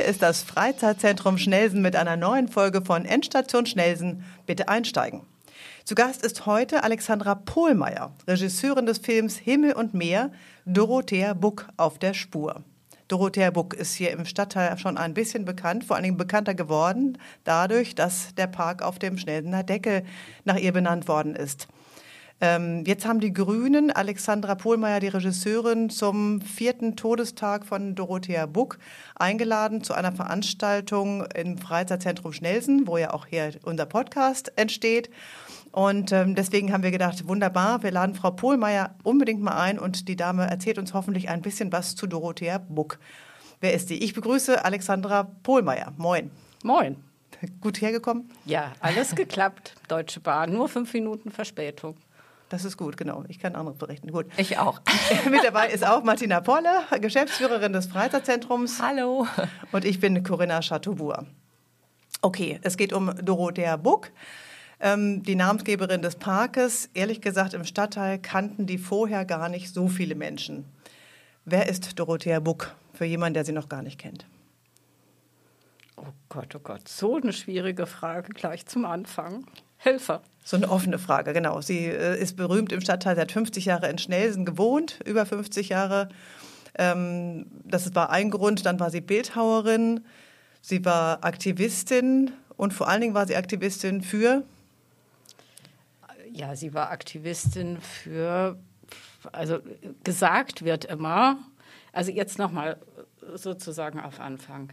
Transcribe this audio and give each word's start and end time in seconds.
Hier 0.00 0.08
ist 0.08 0.22
das 0.22 0.42
Freizeitzentrum 0.42 1.36
Schnelsen 1.36 1.82
mit 1.82 1.94
einer 1.94 2.16
neuen 2.16 2.48
Folge 2.48 2.80
von 2.80 3.04
Endstation 3.04 3.66
Schnelsen. 3.66 4.24
Bitte 4.46 4.66
einsteigen. 4.66 5.26
Zu 5.84 5.94
Gast 5.94 6.24
ist 6.24 6.46
heute 6.46 6.84
Alexandra 6.84 7.34
Pohlmeier, 7.34 8.10
Regisseurin 8.26 8.86
des 8.86 8.96
Films 8.96 9.36
Himmel 9.36 9.74
und 9.74 9.92
Meer, 9.92 10.32
Dorothea 10.64 11.34
Buck 11.34 11.68
auf 11.76 11.98
der 11.98 12.14
Spur. 12.14 12.64
Dorothea 13.08 13.50
Buck 13.50 13.74
ist 13.74 13.92
hier 13.92 14.12
im 14.12 14.24
Stadtteil 14.24 14.78
schon 14.78 14.96
ein 14.96 15.12
bisschen 15.12 15.44
bekannt, 15.44 15.84
vor 15.84 15.96
allen 15.96 16.04
Dingen 16.04 16.16
bekannter 16.16 16.54
geworden, 16.54 17.18
dadurch, 17.44 17.94
dass 17.94 18.34
der 18.36 18.46
Park 18.46 18.80
auf 18.80 18.98
dem 18.98 19.18
Schnelsener 19.18 19.64
Deckel 19.64 20.04
nach 20.46 20.56
ihr 20.56 20.72
benannt 20.72 21.08
worden 21.08 21.36
ist. 21.36 21.68
Ähm, 22.42 22.84
jetzt 22.86 23.06
haben 23.06 23.20
die 23.20 23.34
Grünen 23.34 23.90
Alexandra 23.90 24.54
Pohlmeier, 24.54 25.00
die 25.00 25.08
Regisseurin, 25.08 25.90
zum 25.90 26.40
vierten 26.40 26.96
Todestag 26.96 27.66
von 27.66 27.94
Dorothea 27.94 28.46
Buck 28.46 28.78
eingeladen 29.14 29.82
zu 29.84 29.92
einer 29.92 30.12
Veranstaltung 30.12 31.26
im 31.34 31.58
Freizeitzentrum 31.58 32.32
Schnelsen, 32.32 32.86
wo 32.86 32.96
ja 32.96 33.12
auch 33.12 33.26
hier 33.26 33.52
unser 33.64 33.84
Podcast 33.84 34.52
entsteht. 34.56 35.10
Und 35.72 36.12
ähm, 36.12 36.34
deswegen 36.34 36.72
haben 36.72 36.82
wir 36.82 36.90
gedacht, 36.90 37.28
wunderbar, 37.28 37.82
wir 37.82 37.90
laden 37.90 38.14
Frau 38.14 38.30
Pohlmeier 38.30 38.94
unbedingt 39.02 39.42
mal 39.42 39.58
ein 39.58 39.78
und 39.78 40.08
die 40.08 40.16
Dame 40.16 40.48
erzählt 40.48 40.78
uns 40.78 40.94
hoffentlich 40.94 41.28
ein 41.28 41.42
bisschen 41.42 41.70
was 41.72 41.94
zu 41.94 42.06
Dorothea 42.06 42.58
Buck. 42.58 42.98
Wer 43.60 43.74
ist 43.74 43.90
die? 43.90 44.02
Ich 44.02 44.14
begrüße 44.14 44.64
Alexandra 44.64 45.24
Pohlmeier. 45.42 45.92
Moin. 45.98 46.30
Moin. 46.64 46.96
Gut 47.60 47.80
hergekommen? 47.80 48.30
Ja, 48.46 48.72
alles 48.80 49.14
geklappt. 49.14 49.74
Deutsche 49.88 50.20
Bahn, 50.20 50.52
nur 50.52 50.68
fünf 50.68 50.92
Minuten 50.94 51.30
Verspätung. 51.30 51.96
Das 52.50 52.64
ist 52.64 52.76
gut, 52.76 52.96
genau. 52.96 53.22
Ich 53.28 53.38
kann 53.38 53.54
andere 53.54 53.76
berichten. 53.76 54.10
Gut. 54.10 54.26
Ich 54.36 54.58
auch. 54.58 54.80
Mit 55.30 55.44
dabei 55.44 55.68
ist 55.68 55.86
auch 55.86 56.02
Martina 56.02 56.40
Polle, 56.40 56.82
Geschäftsführerin 57.00 57.72
des 57.72 57.86
Freizeitzentrums. 57.86 58.82
Hallo. 58.82 59.28
Und 59.70 59.84
ich 59.84 60.00
bin 60.00 60.24
Corinna 60.24 60.60
Chateaubourg. 60.60 61.26
Okay, 62.22 62.58
es 62.62 62.76
geht 62.76 62.92
um 62.92 63.14
Dorothea 63.24 63.76
Buck, 63.76 64.10
ähm, 64.80 65.22
die 65.22 65.36
Namensgeberin 65.36 66.02
des 66.02 66.16
Parkes. 66.16 66.90
Ehrlich 66.92 67.20
gesagt, 67.20 67.54
im 67.54 67.64
Stadtteil 67.64 68.18
kannten 68.18 68.66
die 68.66 68.78
vorher 68.78 69.24
gar 69.24 69.48
nicht 69.48 69.72
so 69.72 69.86
viele 69.86 70.16
Menschen. 70.16 70.64
Wer 71.44 71.68
ist 71.68 72.00
Dorothea 72.00 72.40
Buck 72.40 72.74
für 72.92 73.04
jemanden, 73.04 73.34
der 73.34 73.44
sie 73.44 73.52
noch 73.52 73.68
gar 73.68 73.82
nicht 73.82 74.00
kennt? 74.00 74.26
Oh 75.96 76.12
Gott, 76.28 76.56
oh 76.56 76.60
Gott, 76.60 76.88
so 76.88 77.14
eine 77.14 77.32
schwierige 77.32 77.86
Frage 77.86 78.30
gleich 78.32 78.66
zum 78.66 78.84
Anfang. 78.86 79.46
Helfer. 79.76 80.20
So 80.42 80.56
eine 80.56 80.70
offene 80.70 80.98
Frage, 80.98 81.32
genau. 81.32 81.60
Sie 81.60 81.86
äh, 81.86 82.20
ist 82.20 82.36
berühmt 82.36 82.72
im 82.72 82.80
Stadtteil, 82.80 83.16
seit 83.16 83.32
50 83.32 83.66
Jahre 83.66 83.88
in 83.88 83.98
Schnelsen 83.98 84.44
gewohnt, 84.44 84.98
über 85.04 85.26
50 85.26 85.68
Jahre. 85.68 86.08
Ähm, 86.76 87.46
das 87.64 87.94
war 87.94 88.10
ein 88.10 88.30
Grund. 88.30 88.64
Dann 88.66 88.80
war 88.80 88.90
sie 88.90 89.00
Bildhauerin, 89.00 90.04
sie 90.62 90.84
war 90.84 91.24
Aktivistin 91.24 92.32
und 92.56 92.72
vor 92.72 92.88
allen 92.88 93.00
Dingen 93.00 93.14
war 93.14 93.26
sie 93.26 93.36
Aktivistin 93.36 94.02
für. 94.02 94.44
Ja, 96.32 96.54
sie 96.54 96.74
war 96.74 96.90
Aktivistin 96.90 97.78
für, 97.80 98.56
also 99.32 99.58
gesagt 100.04 100.64
wird 100.64 100.84
immer, 100.84 101.38
also 101.92 102.12
jetzt 102.12 102.38
nochmal 102.38 102.78
sozusagen 103.34 104.00
auf 104.00 104.20
Anfang. 104.20 104.72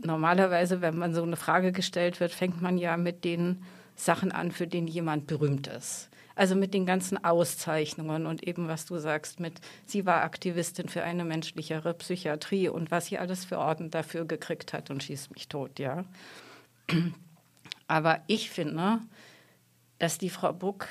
Normalerweise, 0.00 0.80
wenn 0.80 0.96
man 0.96 1.14
so 1.14 1.22
eine 1.22 1.36
Frage 1.36 1.72
gestellt 1.72 2.20
wird, 2.20 2.32
fängt 2.32 2.62
man 2.62 2.78
ja 2.78 2.96
mit 2.96 3.24
den 3.24 3.64
Sachen 3.98 4.32
an, 4.32 4.52
für 4.52 4.66
den 4.66 4.86
jemand 4.86 5.26
berühmt 5.26 5.66
ist. 5.66 6.08
Also 6.36 6.54
mit 6.54 6.72
den 6.72 6.86
ganzen 6.86 7.22
Auszeichnungen 7.24 8.24
und 8.24 8.46
eben, 8.46 8.68
was 8.68 8.86
du 8.86 8.96
sagst, 8.98 9.40
mit 9.40 9.60
sie 9.86 10.06
war 10.06 10.22
Aktivistin 10.22 10.88
für 10.88 11.02
eine 11.02 11.24
menschlichere 11.24 11.94
Psychiatrie 11.94 12.68
und 12.68 12.92
was 12.92 13.06
sie 13.06 13.18
alles 13.18 13.44
für 13.44 13.58
Orden 13.58 13.90
dafür 13.90 14.24
gekriegt 14.24 14.72
hat 14.72 14.90
und 14.90 15.02
schießt 15.02 15.32
mich 15.34 15.48
tot, 15.48 15.80
ja. 15.80 16.04
Aber 17.88 18.20
ich 18.28 18.50
finde, 18.50 19.00
dass 19.98 20.18
die 20.18 20.30
Frau 20.30 20.52
Buck, 20.52 20.86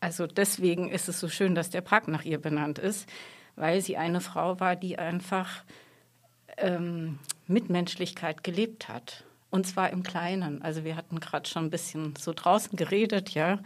also 0.00 0.26
deswegen 0.26 0.90
ist 0.90 1.08
es 1.08 1.18
so 1.20 1.30
schön, 1.30 1.54
dass 1.54 1.70
der 1.70 1.80
Park 1.80 2.06
nach 2.06 2.24
ihr 2.24 2.38
benannt 2.38 2.78
ist, 2.78 3.08
weil 3.56 3.80
sie 3.80 3.96
eine 3.96 4.20
Frau 4.20 4.60
war, 4.60 4.76
die 4.76 4.98
einfach 4.98 5.64
ähm, 6.58 7.18
Mitmenschlichkeit 7.46 8.44
gelebt 8.44 8.88
hat. 8.88 9.24
Und 9.50 9.66
zwar 9.66 9.90
im 9.90 10.02
Kleinen. 10.02 10.60
Also 10.60 10.84
wir 10.84 10.94
hatten 10.94 11.20
gerade 11.20 11.48
schon 11.48 11.64
ein 11.64 11.70
bisschen 11.70 12.14
so 12.18 12.32
draußen 12.34 12.76
geredet, 12.76 13.30
ja. 13.30 13.60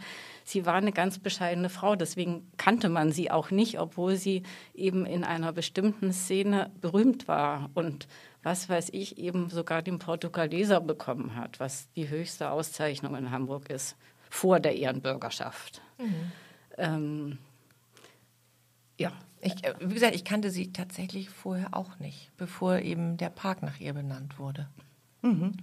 Sie 0.45 0.65
war 0.65 0.75
eine 0.75 0.93
ganz 0.93 1.19
bescheidene 1.19 1.69
Frau, 1.69 1.95
deswegen 1.95 2.49
kannte 2.57 2.87
man 2.89 3.11
sie 3.11 3.31
auch 3.31 3.51
nicht, 3.51 3.79
obwohl 3.79 4.15
sie 4.15 4.43
eben 4.73 5.05
in 5.05 5.23
einer 5.23 5.51
bestimmten 5.51 6.13
Szene 6.13 6.71
berühmt 6.79 7.27
war 7.27 7.69
und 7.73 8.07
was 8.43 8.67
weiß 8.67 8.89
ich, 8.91 9.17
eben 9.17 9.49
sogar 9.49 9.81
den 9.81 9.99
Portugaleser 9.99 10.81
bekommen 10.81 11.35
hat, 11.35 11.59
was 11.59 11.89
die 11.93 12.09
höchste 12.09 12.51
Auszeichnung 12.51 13.15
in 13.15 13.31
Hamburg 13.31 13.69
ist, 13.69 13.95
vor 14.29 14.59
der 14.59 14.75
Ehrenbürgerschaft. 14.75 15.81
Mhm. 15.97 16.31
Ähm, 16.77 17.37
ja. 18.99 19.11
Ich, 19.39 19.63
äh, 19.63 19.73
wie 19.79 19.93
gesagt, 19.93 20.15
ich 20.15 20.23
kannte 20.23 20.49
sie 20.49 20.71
tatsächlich 20.71 21.29
vorher 21.29 21.73
auch 21.73 21.99
nicht, 21.99 22.31
bevor 22.37 22.79
eben 22.79 23.17
der 23.17 23.29
Park 23.29 23.61
nach 23.61 23.79
ihr 23.79 23.93
benannt 23.93 24.39
wurde. 24.39 24.69
Mhm. 25.21 25.53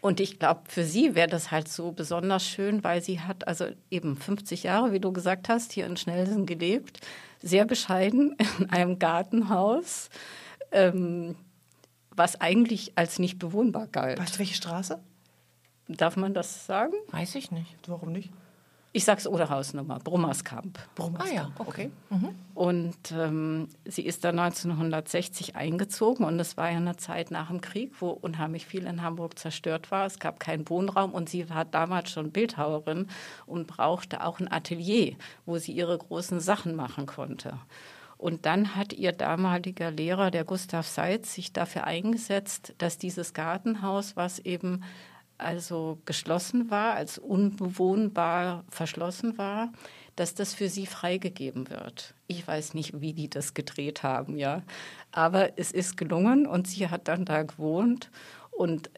Und 0.00 0.20
ich 0.20 0.38
glaube, 0.38 0.62
für 0.68 0.84
sie 0.84 1.14
wäre 1.14 1.28
das 1.28 1.50
halt 1.50 1.68
so 1.68 1.92
besonders 1.92 2.44
schön, 2.44 2.84
weil 2.84 3.02
sie 3.02 3.20
hat 3.20 3.46
also 3.48 3.66
eben 3.90 4.16
50 4.16 4.62
Jahre, 4.62 4.92
wie 4.92 5.00
du 5.00 5.12
gesagt 5.12 5.48
hast, 5.48 5.72
hier 5.72 5.86
in 5.86 5.96
Schnelsen 5.96 6.46
gelebt, 6.46 7.00
sehr 7.42 7.64
bescheiden 7.64 8.36
in 8.58 8.70
einem 8.70 8.98
Gartenhaus, 8.98 10.10
ähm, 10.72 11.36
was 12.10 12.40
eigentlich 12.40 12.92
als 12.96 13.18
nicht 13.18 13.38
bewohnbar 13.38 13.88
galt. 13.88 14.18
Weißt 14.18 14.36
du, 14.36 14.38
welche 14.38 14.54
Straße? 14.54 15.00
Darf 15.88 16.16
man 16.16 16.34
das 16.34 16.66
sagen? 16.66 16.94
Weiß 17.10 17.34
ich 17.34 17.50
nicht. 17.50 17.76
Warum 17.86 18.12
nicht? 18.12 18.30
Ich 18.96 19.04
sag's 19.04 19.26
Oderhausnummer, 19.26 19.98
Brummerskamp. 19.98 20.78
Brummerskamp, 20.94 21.30
ah, 21.30 21.34
ja, 21.34 21.50
okay. 21.58 21.90
Mhm. 22.08 22.30
Und 22.54 22.96
ähm, 23.12 23.68
sie 23.84 24.06
ist 24.06 24.24
da 24.24 24.30
1960 24.30 25.54
eingezogen 25.54 26.24
und 26.24 26.40
es 26.40 26.56
war 26.56 26.70
ja 26.70 26.78
eine 26.78 26.96
Zeit 26.96 27.30
nach 27.30 27.48
dem 27.48 27.60
Krieg, 27.60 27.92
wo 28.00 28.08
unheimlich 28.08 28.64
viel 28.64 28.86
in 28.86 29.02
Hamburg 29.02 29.38
zerstört 29.38 29.90
war. 29.90 30.06
Es 30.06 30.18
gab 30.18 30.40
keinen 30.40 30.66
Wohnraum 30.70 31.12
und 31.12 31.28
sie 31.28 31.50
war 31.50 31.66
damals 31.66 32.10
schon 32.10 32.30
Bildhauerin 32.30 33.08
und 33.44 33.66
brauchte 33.66 34.24
auch 34.24 34.40
ein 34.40 34.50
Atelier, 34.50 35.16
wo 35.44 35.58
sie 35.58 35.72
ihre 35.72 35.98
großen 35.98 36.40
Sachen 36.40 36.74
machen 36.74 37.04
konnte. 37.04 37.58
Und 38.16 38.46
dann 38.46 38.76
hat 38.76 38.94
ihr 38.94 39.12
damaliger 39.12 39.90
Lehrer, 39.90 40.30
der 40.30 40.44
Gustav 40.44 40.86
Seitz, 40.86 41.34
sich 41.34 41.52
dafür 41.52 41.84
eingesetzt, 41.84 42.72
dass 42.78 42.96
dieses 42.96 43.34
Gartenhaus, 43.34 44.16
was 44.16 44.38
eben 44.38 44.84
also 45.38 45.98
geschlossen 46.04 46.70
war, 46.70 46.94
als 46.94 47.18
unbewohnbar 47.18 48.64
verschlossen 48.70 49.38
war, 49.38 49.72
dass 50.16 50.34
das 50.34 50.54
für 50.54 50.68
sie 50.68 50.86
freigegeben 50.86 51.68
wird. 51.68 52.14
Ich 52.26 52.46
weiß 52.46 52.74
nicht, 52.74 53.00
wie 53.00 53.12
die 53.12 53.28
das 53.28 53.54
gedreht 53.54 54.02
haben, 54.02 54.36
ja. 54.38 54.62
Aber 55.12 55.58
es 55.58 55.72
ist 55.72 55.96
gelungen 55.96 56.46
und 56.46 56.66
sie 56.66 56.88
hat 56.88 57.08
dann 57.08 57.24
da 57.24 57.42
gewohnt 57.42 58.10
und 58.50 58.90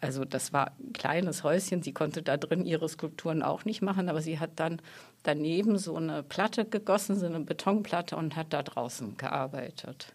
also 0.00 0.24
das 0.24 0.52
war 0.52 0.72
ein 0.80 0.92
kleines 0.92 1.44
Häuschen, 1.44 1.82
sie 1.82 1.92
konnte 1.92 2.22
da 2.22 2.36
drin 2.36 2.66
ihre 2.66 2.88
Skulpturen 2.88 3.42
auch 3.42 3.64
nicht 3.64 3.82
machen, 3.82 4.08
aber 4.08 4.20
sie 4.20 4.40
hat 4.40 4.50
dann 4.56 4.82
daneben 5.22 5.78
so 5.78 5.94
eine 5.94 6.24
Platte 6.24 6.64
gegossen, 6.64 7.14
so 7.14 7.26
eine 7.26 7.38
Betonplatte 7.38 8.16
und 8.16 8.34
hat 8.34 8.52
da 8.52 8.64
draußen 8.64 9.16
gearbeitet. 9.16 10.12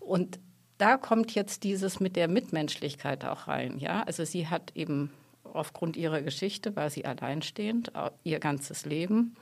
Und 0.00 0.38
da 0.76 0.98
kommt 0.98 1.34
jetzt 1.34 1.64
dieses 1.64 2.00
mit 2.00 2.16
der 2.16 2.28
Mitmenschlichkeit 2.28 3.24
auch 3.24 3.48
rein, 3.48 3.78
ja. 3.78 4.02
Also 4.02 4.24
sie 4.24 4.48
hat 4.48 4.72
eben 4.74 5.10
aufgrund 5.54 5.96
ihrer 5.96 6.22
Geschichte 6.22 6.76
war 6.76 6.90
sie 6.90 7.04
alleinstehend, 7.04 7.92
ihr 8.24 8.38
ganzes 8.38 8.84
Leben. 8.84 9.36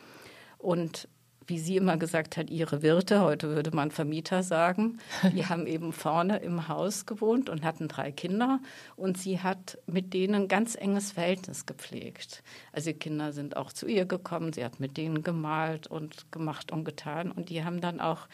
Und 0.59 1.09
wie 1.49 1.59
sie 1.59 1.77
immer 1.77 1.97
gesagt 1.97 2.37
hat, 2.37 2.51
ihre 2.51 2.83
Wirte, 2.83 3.23
heute 3.23 3.49
würde 3.49 3.75
man 3.75 3.91
Vermieter 3.91 4.43
sagen, 4.43 4.99
die 5.35 5.47
haben 5.47 5.67
eben 5.67 5.93
vorne 5.93 6.39
im 6.39 6.69
Haus 6.69 7.07
gewohnt 7.07 7.49
und 7.49 7.65
hatten 7.65 7.89
drei 7.89 8.13
Kinder 8.13 8.61
und 8.97 9.19
sie 9.19 9.41
hat 9.41 9.79
mit 9.87 10.13
denen 10.13 10.47
ganz 10.47 10.75
enges 10.75 11.13
Verhältnis 11.13 11.65
gepflegt. 11.65 12.43
Also 12.73 12.93
die 12.93 12.99
Kinder 12.99 13.33
sind 13.33 13.57
auch 13.57 13.73
zu 13.73 13.87
ihr 13.87 14.05
gekommen, 14.05 14.53
sie 14.53 14.65
hat 14.65 14.79
mit 14.79 14.97
denen 14.97 15.23
gemalt 15.23 15.87
und 15.87 16.31
gemacht 16.31 16.71
und 16.71 16.85
getan 16.85 17.33
und 17.33 17.49
die 17.49 17.65
haben 17.65 17.81
dann 17.81 18.01
auch 18.01 18.29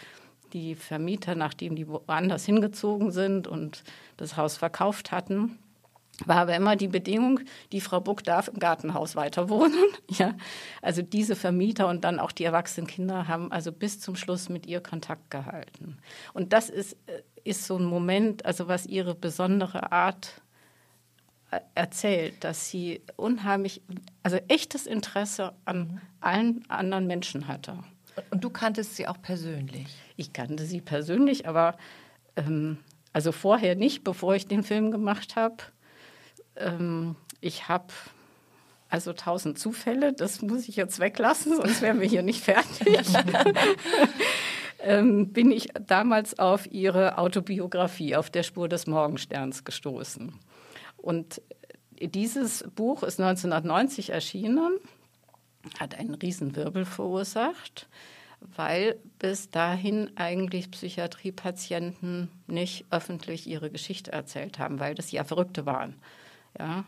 die 0.53 0.75
Vermieter, 0.75 1.35
nachdem 1.35 1.75
die 1.77 1.89
woanders 1.89 2.45
hingezogen 2.45 3.11
sind 3.11 3.47
und 3.47 3.83
das 4.17 4.37
Haus 4.37 4.57
verkauft 4.57 5.11
hatten, 5.11 5.59
war 6.27 6.37
aber 6.37 6.55
immer 6.55 6.77
die 6.77 6.89
Bedingung, 6.89 7.41
die 7.73 7.81
Frau 7.81 8.01
Buck 8.01 8.23
darf 8.23 8.49
im 8.49 8.59
Gartenhaus 8.59 9.17
weiter 9.17 9.49
wohnen. 9.49 9.75
Ja, 10.11 10.35
also 10.81 11.03
diese 11.03 11.35
Vermieter 11.35 11.89
und 11.89 12.05
dann 12.05 12.21
auch 12.21 12.31
die 12.31 12.45
erwachsenen 12.45 12.87
Kinder 12.87 13.27
haben 13.27 13.51
also 13.51 13.73
bis 13.73 14.01
zum 14.01 14.15
Schluss 14.15 14.49
mit 14.49 14.67
ihr 14.67 14.81
Kontakt 14.81 15.31
gehalten. 15.31 15.99
Und 16.35 16.53
das 16.53 16.71
ist, 16.71 16.93
äh, 17.07 17.23
ist 17.43 17.65
so 17.65 17.77
ein 17.77 17.85
Moment, 17.85 18.45
also 18.45 18.69
was 18.69 18.87
ihre 18.87 19.15
besondere 19.15 19.91
Art 19.91 20.43
äh, 21.51 21.61
erzählt, 21.75 22.45
dass 22.45 22.71
sie 22.71 23.03
unheimlich, 23.17 23.83
also 24.23 24.37
echtes 24.49 24.87
Interesse 24.87 25.55
an 25.65 25.79
mhm. 25.79 26.01
allen 26.21 26.65
anderen 26.69 27.07
Menschen 27.07 27.49
hatte. 27.49 27.79
Und 28.31 28.45
du 28.45 28.51
kanntest 28.51 28.95
sie 28.95 29.09
auch 29.09 29.21
persönlich? 29.21 29.89
Ich 30.17 30.33
kannte 30.33 30.65
sie 30.65 30.81
persönlich, 30.81 31.49
aber 31.49 31.77
ähm, 32.37 32.79
Also 33.13 33.31
vorher 33.31 33.77
nicht, 33.77 34.03
bevor 34.05 34.35
ich 34.35 34.47
den 34.47 34.65
Film 34.65 34.91
gemacht 34.91 35.37
habe. 35.37 35.57
Ähm, 36.57 37.17
ich 37.41 37.69
habe 37.69 37.93
also 38.89 39.13
tausend 39.13 39.59
Zufälle, 39.59 40.13
das 40.13 40.41
muss 40.41 40.69
ich 40.69 40.77
jetzt 40.77 41.01
weglassen, 41.01 41.57
sonst 41.57 41.83
wären 41.83 42.01
wir 42.01 42.09
hier 42.09 42.23
nicht 42.23 42.45
fertig. 42.45 42.97
ähm, 44.81 45.33
bin 45.33 45.51
ich 45.51 45.69
damals 45.81 46.39
auf 46.39 46.71
ihre 46.71 47.19
Autobiografie 47.19 48.15
auf 48.15 48.31
der 48.31 48.45
Spur 48.45 48.69
des 48.69 48.87
Morgensterns 48.87 49.65
gestoßen. 49.65 50.39
Und 50.97 51.43
dieses 52.01 52.65
Buch 52.75 53.03
ist 53.03 53.19
1990 53.21 54.11
erschienen, 54.11 54.79
hat 55.81 55.99
einen 55.99 56.15
Riesenwirbel 56.15 56.85
verursacht, 56.85 57.89
weil 58.41 59.01
bis 59.19 59.51
dahin 59.51 60.13
eigentlich 60.17 60.71
Psychiatriepatienten 60.71 62.31
nicht 62.47 62.85
öffentlich 62.91 63.47
ihre 63.47 63.71
Geschichte 63.71 64.13
erzählt 64.13 64.59
haben, 64.59 64.79
weil 64.79 64.95
das 64.95 65.11
ja 65.11 65.25
Verrückte 65.25 65.67
waren. 65.67 65.97
Ja. 66.59 66.85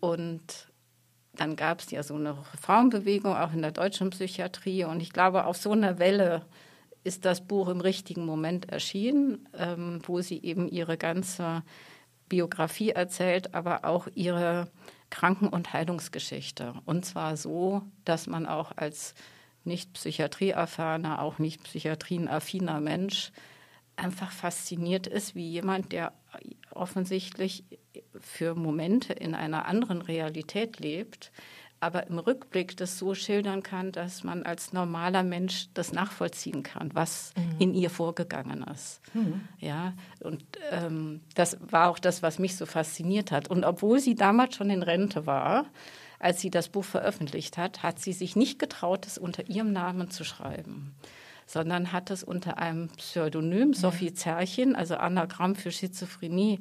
Und 0.00 0.68
dann 1.34 1.56
gab 1.56 1.80
es 1.80 1.90
ja 1.90 2.02
so 2.02 2.14
eine 2.14 2.36
Frauenbewegung 2.60 3.34
auch 3.34 3.52
in 3.52 3.62
der 3.62 3.72
deutschen 3.72 4.10
Psychiatrie. 4.10 4.84
Und 4.84 5.00
ich 5.00 5.12
glaube, 5.12 5.46
auf 5.46 5.56
so 5.56 5.72
einer 5.72 5.98
Welle 5.98 6.46
ist 7.04 7.24
das 7.24 7.46
Buch 7.46 7.68
im 7.68 7.80
richtigen 7.80 8.26
Moment 8.26 8.68
erschienen, 8.68 9.48
ähm, 9.54 10.00
wo 10.04 10.20
sie 10.20 10.42
eben 10.42 10.68
ihre 10.68 10.96
ganze 10.96 11.62
Biografie 12.28 12.90
erzählt, 12.90 13.54
aber 13.54 13.84
auch 13.84 14.08
ihre 14.14 14.68
Kranken- 15.10 15.48
und 15.48 15.72
Heilungsgeschichte. 15.72 16.74
Und 16.84 17.06
zwar 17.06 17.36
so, 17.36 17.82
dass 18.04 18.26
man 18.26 18.46
auch 18.46 18.72
als 18.76 19.14
nicht 19.64 19.92
psychiatrieerfahrener, 19.94 21.22
auch 21.22 21.38
nicht 21.38 21.62
psychiatrienaffiner 21.64 22.80
Mensch 22.80 23.32
einfach 23.96 24.30
fasziniert 24.30 25.06
ist, 25.06 25.34
wie 25.34 25.48
jemand, 25.48 25.92
der 25.92 26.12
offensichtlich 26.70 27.64
für 28.20 28.54
Momente 28.54 29.12
in 29.12 29.34
einer 29.34 29.66
anderen 29.66 30.02
Realität 30.02 30.78
lebt, 30.80 31.30
aber 31.80 32.08
im 32.08 32.18
Rückblick 32.18 32.76
das 32.76 32.98
so 32.98 33.14
schildern 33.14 33.62
kann, 33.62 33.92
dass 33.92 34.24
man 34.24 34.42
als 34.42 34.72
normaler 34.72 35.22
Mensch 35.22 35.68
das 35.74 35.92
nachvollziehen 35.92 36.62
kann, 36.62 36.90
was 36.94 37.32
mhm. 37.36 37.56
in 37.60 37.74
ihr 37.74 37.90
vorgegangen 37.90 38.64
ist. 38.64 39.00
Mhm. 39.14 39.42
Ja, 39.60 39.94
und 40.20 40.44
ähm, 40.72 41.20
das 41.34 41.56
war 41.60 41.88
auch 41.88 41.98
das, 41.98 42.22
was 42.22 42.38
mich 42.38 42.56
so 42.56 42.66
fasziniert 42.66 43.30
hat. 43.30 43.48
Und 43.48 43.64
obwohl 43.64 44.00
sie 44.00 44.16
damals 44.16 44.56
schon 44.56 44.70
in 44.70 44.82
Rente 44.82 45.26
war, 45.26 45.66
als 46.18 46.40
sie 46.40 46.50
das 46.50 46.68
Buch 46.68 46.84
veröffentlicht 46.84 47.56
hat, 47.56 47.84
hat 47.84 48.00
sie 48.00 48.12
sich 48.12 48.34
nicht 48.34 48.58
getraut, 48.58 49.06
es 49.06 49.16
unter 49.16 49.48
ihrem 49.48 49.72
Namen 49.72 50.10
zu 50.10 50.24
schreiben 50.24 50.94
sondern 51.48 51.92
hat 51.92 52.10
es 52.10 52.22
unter 52.22 52.58
einem 52.58 52.88
Pseudonym, 52.88 53.72
Sophie 53.72 54.12
Zerchen, 54.12 54.76
also 54.76 54.96
Anagramm 54.96 55.54
für 55.54 55.72
Schizophrenie, 55.72 56.60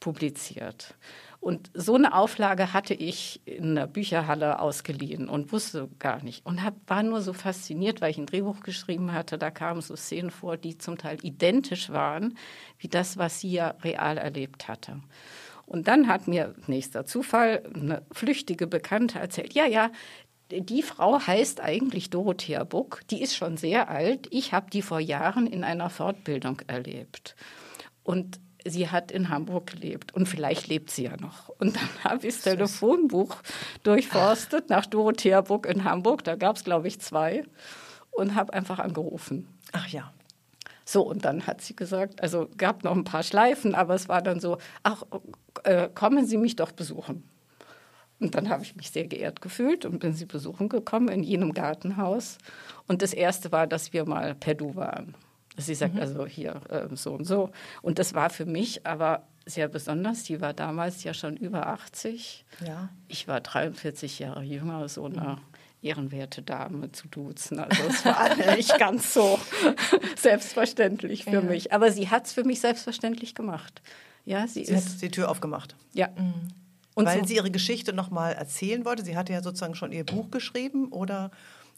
publiziert. 0.00 0.94
Und 1.40 1.70
so 1.74 1.94
eine 1.94 2.14
Auflage 2.14 2.72
hatte 2.72 2.94
ich 2.94 3.42
in 3.44 3.74
der 3.74 3.86
Bücherhalle 3.86 4.60
ausgeliehen 4.60 5.28
und 5.28 5.52
wusste 5.52 5.90
gar 5.98 6.24
nicht. 6.24 6.46
Und 6.46 6.62
hab, 6.64 6.74
war 6.86 7.02
nur 7.02 7.20
so 7.20 7.34
fasziniert, 7.34 8.00
weil 8.00 8.10
ich 8.10 8.16
ein 8.16 8.24
Drehbuch 8.24 8.60
geschrieben 8.60 9.12
hatte. 9.12 9.36
Da 9.36 9.50
kamen 9.50 9.82
so 9.82 9.94
Szenen 9.94 10.30
vor, 10.30 10.56
die 10.56 10.78
zum 10.78 10.96
Teil 10.96 11.18
identisch 11.22 11.90
waren, 11.90 12.38
wie 12.78 12.88
das, 12.88 13.18
was 13.18 13.40
sie 13.40 13.52
ja 13.52 13.74
real 13.82 14.16
erlebt 14.16 14.68
hatte. 14.68 15.02
Und 15.66 15.86
dann 15.86 16.08
hat 16.08 16.28
mir, 16.28 16.54
nächster 16.66 17.04
Zufall, 17.04 17.62
eine 17.74 18.02
flüchtige 18.10 18.66
Bekannte 18.66 19.18
erzählt, 19.18 19.52
ja, 19.52 19.66
ja, 19.66 19.90
die 20.50 20.82
Frau 20.82 21.20
heißt 21.20 21.60
eigentlich 21.60 22.08
Dorothea 22.08 22.64
Buck, 22.64 23.02
die 23.10 23.22
ist 23.22 23.36
schon 23.36 23.58
sehr 23.58 23.90
alt. 23.90 24.28
Ich 24.30 24.52
habe 24.52 24.70
die 24.70 24.82
vor 24.82 25.00
Jahren 25.00 25.46
in 25.46 25.62
einer 25.62 25.90
Fortbildung 25.90 26.62
erlebt. 26.66 27.36
Und 28.02 28.40
sie 28.64 28.88
hat 28.88 29.10
in 29.10 29.28
Hamburg 29.28 29.66
gelebt 29.66 30.14
und 30.14 30.26
vielleicht 30.28 30.68
lebt 30.68 30.90
sie 30.90 31.04
ja 31.04 31.16
noch. 31.16 31.48
Und 31.58 31.76
dann 31.76 31.88
habe 32.04 32.26
ich 32.26 32.34
das 32.34 32.44
Telefonbuch 32.44 33.36
durchforstet 33.82 34.70
nach 34.70 34.86
Dorothea 34.86 35.40
Buck 35.40 35.66
in 35.66 35.84
Hamburg. 35.84 36.24
Da 36.24 36.36
gab 36.36 36.56
es, 36.56 36.64
glaube 36.64 36.88
ich, 36.88 37.00
zwei 37.00 37.44
und 38.10 38.34
habe 38.34 38.52
einfach 38.52 38.78
angerufen. 38.78 39.48
Ach 39.72 39.88
ja. 39.88 40.12
So, 40.84 41.02
und 41.02 41.24
dann 41.24 41.46
hat 41.46 41.62
sie 41.62 41.74
gesagt, 41.74 42.22
also 42.22 42.48
gab 42.58 42.84
noch 42.84 42.92
ein 42.92 43.04
paar 43.04 43.22
Schleifen, 43.22 43.74
aber 43.74 43.94
es 43.94 44.08
war 44.08 44.20
dann 44.20 44.38
so, 44.38 44.58
ach, 44.82 45.02
äh, 45.62 45.88
kommen 45.94 46.26
Sie 46.26 46.36
mich 46.36 46.56
doch 46.56 46.72
besuchen. 46.72 47.24
Und 48.20 48.34
dann 48.34 48.48
habe 48.48 48.62
ich 48.62 48.76
mich 48.76 48.90
sehr 48.90 49.06
geehrt 49.06 49.40
gefühlt 49.40 49.84
und 49.84 49.98
bin 49.98 50.14
sie 50.14 50.26
besuchen 50.26 50.68
gekommen 50.68 51.08
in 51.08 51.22
jenem 51.22 51.52
Gartenhaus. 51.52 52.38
Und 52.86 53.02
das 53.02 53.12
erste 53.12 53.50
war, 53.50 53.66
dass 53.66 53.92
wir 53.92 54.06
mal 54.06 54.34
per 54.34 54.54
Du 54.54 54.76
waren. 54.76 55.14
Sie 55.56 55.74
sagt 55.74 55.94
mhm. 55.94 56.00
also 56.00 56.26
hier 56.26 56.60
äh, 56.68 56.94
so 56.96 57.12
und 57.12 57.24
so. 57.24 57.50
Und 57.82 57.98
das 57.98 58.14
war 58.14 58.30
für 58.30 58.44
mich 58.44 58.86
aber 58.86 59.26
sehr 59.46 59.68
besonders. 59.68 60.24
Die 60.24 60.40
war 60.40 60.52
damals 60.52 61.04
ja 61.04 61.14
schon 61.14 61.36
über 61.36 61.66
80. 61.68 62.44
Ja. 62.66 62.88
Ich 63.08 63.28
war 63.28 63.40
43 63.40 64.18
Jahre 64.18 64.42
jünger, 64.42 64.88
so 64.88 65.04
eine 65.04 65.20
mhm. 65.20 65.38
ehrenwerte 65.82 66.42
Dame 66.42 66.90
zu 66.92 67.08
duzen. 67.08 67.60
Also 67.60 67.82
es 67.88 68.04
war 68.04 68.34
nicht 68.56 68.78
ganz 68.78 69.14
so 69.14 69.38
selbstverständlich 70.16 71.24
für 71.24 71.30
ja. 71.30 71.40
mich. 71.40 71.72
Aber 71.72 71.92
sie 71.92 72.08
hat 72.10 72.26
es 72.26 72.32
für 72.32 72.44
mich 72.44 72.60
selbstverständlich 72.60 73.34
gemacht. 73.34 73.82
Ja, 74.24 74.46
sie, 74.46 74.64
sie 74.64 74.72
ist, 74.72 74.94
hat 74.94 75.02
die 75.02 75.10
Tür 75.10 75.30
aufgemacht. 75.30 75.76
Ja. 75.92 76.08
Mhm. 76.08 76.48
Und 76.94 77.06
Weil 77.06 77.20
so. 77.20 77.26
sie 77.26 77.36
ihre 77.36 77.50
Geschichte 77.50 77.92
nochmal 77.92 78.34
erzählen 78.34 78.84
wollte. 78.84 79.04
Sie 79.04 79.16
hatte 79.16 79.32
ja 79.32 79.42
sozusagen 79.42 79.74
schon 79.74 79.92
ihr 79.92 80.04
Buch 80.04 80.30
geschrieben 80.30 80.88
oder 80.88 81.30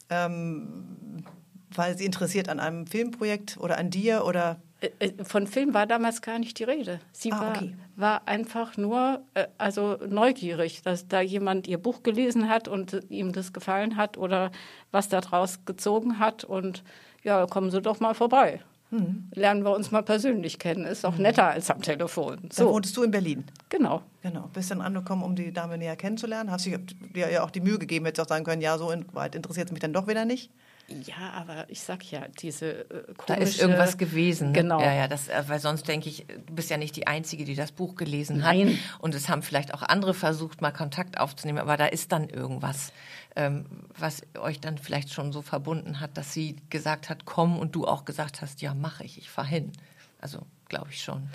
ähm, 0.09 1.23
weil 1.73 1.97
sie 1.97 2.05
interessiert 2.05 2.49
an 2.49 2.59
einem 2.59 2.87
Filmprojekt 2.87 3.57
oder 3.57 3.77
an 3.77 3.89
dir 3.89 4.25
oder 4.25 4.57
äh, 4.79 4.89
äh, 4.99 5.23
von 5.23 5.47
Film 5.47 5.73
war 5.73 5.87
damals 5.87 6.21
gar 6.21 6.39
nicht 6.39 6.59
die 6.59 6.63
Rede. 6.63 6.99
Sie 7.11 7.31
ah, 7.31 7.39
war, 7.39 7.55
okay. 7.55 7.75
war 7.95 8.27
einfach 8.27 8.77
nur 8.77 9.21
äh, 9.33 9.47
also 9.57 9.97
neugierig, 10.07 10.83
dass 10.83 11.07
da 11.07 11.21
jemand 11.21 11.67
ihr 11.67 11.77
Buch 11.77 12.03
gelesen 12.03 12.49
hat 12.49 12.67
und 12.67 12.99
ihm 13.09 13.31
das 13.31 13.53
gefallen 13.53 13.97
hat 13.97 14.17
oder 14.17 14.51
was 14.91 15.09
daraus 15.09 15.65
gezogen 15.65 16.19
hat 16.19 16.43
und 16.43 16.83
ja, 17.23 17.45
kommen 17.47 17.71
Sie 17.71 17.81
doch 17.81 17.99
mal 17.99 18.13
vorbei. 18.13 18.61
Mhm. 18.89 19.29
Lernen 19.33 19.65
wir 19.65 19.75
uns 19.75 19.91
mal 19.91 20.03
persönlich 20.03 20.59
kennen. 20.59 20.85
Ist 20.85 21.05
auch 21.05 21.15
mhm. 21.15 21.23
netter 21.23 21.47
als 21.47 21.69
am 21.69 21.81
Telefon. 21.81 22.37
So. 22.51 22.63
Dann 22.63 22.73
wohnst 22.73 22.95
du 22.95 23.03
in 23.03 23.11
Berlin? 23.11 23.43
Genau. 23.69 24.01
Genau. 24.21 24.49
Bist 24.53 24.71
dann 24.71 24.81
angekommen, 24.81 25.23
um 25.23 25.35
die 25.35 25.51
Dame 25.51 25.77
näher 25.77 25.97
kennenzulernen? 25.97 26.51
Hast 26.51 26.65
du 26.65 26.77
dir 26.77 27.29
ja 27.29 27.43
auch 27.43 27.51
die 27.51 27.59
Mühe 27.59 27.79
gegeben, 27.79 28.05
jetzt 28.05 28.19
auch 28.19 28.27
sagen 28.27 28.45
können, 28.45 28.61
ja, 28.61 28.77
so 28.77 28.93
weit 29.11 29.35
interessiert 29.35 29.67
es 29.67 29.71
mich 29.73 29.81
dann 29.81 29.91
doch 29.91 30.07
wieder 30.07 30.23
nicht? 30.23 30.51
Ja, 30.89 31.31
aber 31.33 31.69
ich 31.69 31.81
sag 31.81 32.09
ja, 32.11 32.27
diese 32.39 32.89
äh, 32.89 33.13
komische, 33.13 33.25
Da 33.27 33.33
ist 33.35 33.59
irgendwas 33.59 33.97
gewesen. 33.97 34.51
Ne? 34.51 34.61
Genau. 34.61 34.79
Ja, 34.79 34.93
ja, 34.93 35.07
das, 35.07 35.27
äh, 35.27 35.43
weil 35.47 35.59
sonst 35.59 35.87
denke 35.87 36.07
ich, 36.07 36.25
du 36.27 36.53
bist 36.53 36.69
ja 36.69 36.77
nicht 36.77 36.95
die 36.95 37.07
Einzige, 37.07 37.43
die 37.43 37.55
das 37.55 37.73
Buch 37.73 37.95
gelesen 37.95 38.37
Nein. 38.37 38.69
hat. 38.69 38.99
Und 38.99 39.13
es 39.13 39.27
haben 39.27 39.43
vielleicht 39.43 39.73
auch 39.73 39.81
andere 39.81 40.13
versucht, 40.13 40.61
mal 40.61 40.71
Kontakt 40.71 41.19
aufzunehmen. 41.19 41.59
Aber 41.59 41.75
da 41.75 41.87
ist 41.87 42.13
dann 42.13 42.29
irgendwas, 42.29 42.93
ähm, 43.35 43.65
was 43.97 44.21
euch 44.39 44.61
dann 44.61 44.77
vielleicht 44.77 45.11
schon 45.11 45.33
so 45.33 45.41
verbunden 45.41 45.99
hat, 45.99 46.17
dass 46.17 46.33
sie 46.33 46.55
gesagt 46.69 47.09
hat, 47.09 47.25
komm 47.25 47.59
und 47.59 47.75
du 47.75 47.85
auch 47.85 48.05
gesagt 48.05 48.41
hast, 48.41 48.61
ja, 48.61 48.73
mache 48.73 49.03
ich, 49.03 49.17
ich 49.17 49.29
fahre 49.29 49.47
hin. 49.47 49.73
Also 50.21 50.39
glaube 50.69 50.87
ich 50.91 51.03
schon. 51.03 51.29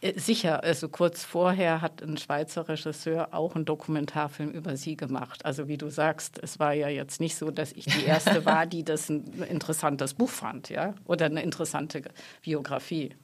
Äh, 0.00 0.18
sicher, 0.18 0.62
also 0.62 0.88
kurz 0.88 1.24
vorher 1.24 1.82
hat 1.82 2.02
ein 2.02 2.16
Schweizer 2.16 2.68
Regisseur 2.68 3.28
auch 3.32 3.54
einen 3.54 3.64
Dokumentarfilm 3.64 4.50
über 4.50 4.76
sie 4.76 4.96
gemacht. 4.96 5.44
Also 5.44 5.68
wie 5.68 5.76
du 5.76 5.90
sagst, 5.90 6.38
es 6.42 6.58
war 6.58 6.72
ja 6.72 6.88
jetzt 6.88 7.20
nicht 7.20 7.36
so, 7.36 7.50
dass 7.50 7.72
ich 7.72 7.84
die 7.84 8.04
erste 8.04 8.44
war, 8.46 8.66
die 8.66 8.84
das 8.84 9.08
ein 9.08 9.42
interessantes 9.42 10.14
Buch 10.14 10.30
fand, 10.30 10.68
ja, 10.70 10.94
oder 11.04 11.26
eine 11.26 11.42
interessante 11.42 12.02
Biografie. 12.42 13.14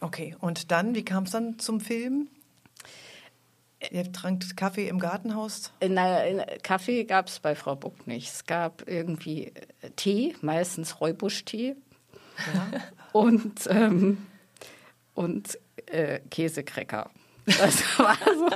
Okay, 0.00 0.34
und 0.40 0.72
dann, 0.72 0.94
wie 0.94 1.04
kam 1.04 1.24
es 1.24 1.30
dann 1.30 1.58
zum 1.58 1.80
Film? 1.80 2.28
Ihr 3.90 4.12
trankt 4.12 4.56
Kaffee 4.56 4.88
im 4.88 5.00
Gartenhaus? 5.00 5.72
Nein, 5.86 6.44
Kaffee 6.62 7.04
gab 7.04 7.26
es 7.26 7.40
bei 7.40 7.54
Frau 7.56 7.74
Buck 7.74 8.06
nicht. 8.06 8.28
Es 8.28 8.46
gab 8.46 8.88
irgendwie 8.88 9.52
äh, 9.80 9.90
Tee, 9.96 10.36
meistens 10.40 11.00
Räubuschtee. 11.00 11.76
Ja. 12.54 12.80
und 13.12 13.66
ähm, 13.68 14.18
und 15.14 15.58
äh, 15.86 16.20
Käsekrecker. 16.30 17.10
Das 17.44 17.98
war 17.98 18.16
so. 18.36 18.48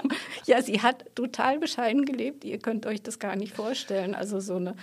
Ja, 0.44 0.62
sie 0.62 0.80
hat 0.80 1.04
total 1.16 1.58
bescheiden 1.58 2.04
gelebt. 2.04 2.44
Ihr 2.44 2.58
könnt 2.58 2.86
euch 2.86 3.02
das 3.02 3.18
gar 3.18 3.34
nicht 3.34 3.52
vorstellen. 3.52 4.14
Also 4.14 4.38
so 4.38 4.56
eine 4.56 4.76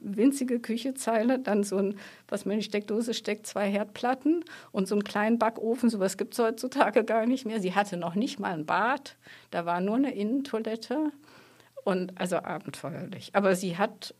winzige 0.00 0.60
Küchezeile, 0.60 1.40
dann 1.40 1.64
so 1.64 1.76
ein, 1.76 1.98
was 2.28 2.44
man 2.44 2.54
in 2.54 2.60
die 2.60 2.66
Steckdose 2.66 3.14
steckt, 3.14 3.46
zwei 3.46 3.68
Herdplatten 3.68 4.44
und 4.70 4.86
so 4.86 4.94
einen 4.94 5.02
kleinen 5.02 5.38
Backofen. 5.38 5.90
Sowas 5.90 6.16
gibt 6.16 6.34
es 6.34 6.38
heutzutage 6.38 7.02
gar 7.02 7.26
nicht 7.26 7.46
mehr. 7.46 7.60
Sie 7.60 7.74
hatte 7.74 7.96
noch 7.96 8.14
nicht 8.14 8.38
mal 8.38 8.52
ein 8.52 8.66
Bad. 8.66 9.16
Da 9.50 9.66
war 9.66 9.80
nur 9.80 9.96
eine 9.96 10.14
Innentoilette. 10.14 11.10
Und 11.84 12.20
also 12.20 12.36
abenteuerlich. 12.36 13.30
Aber 13.32 13.56
sie 13.56 13.76
hat 13.76 14.14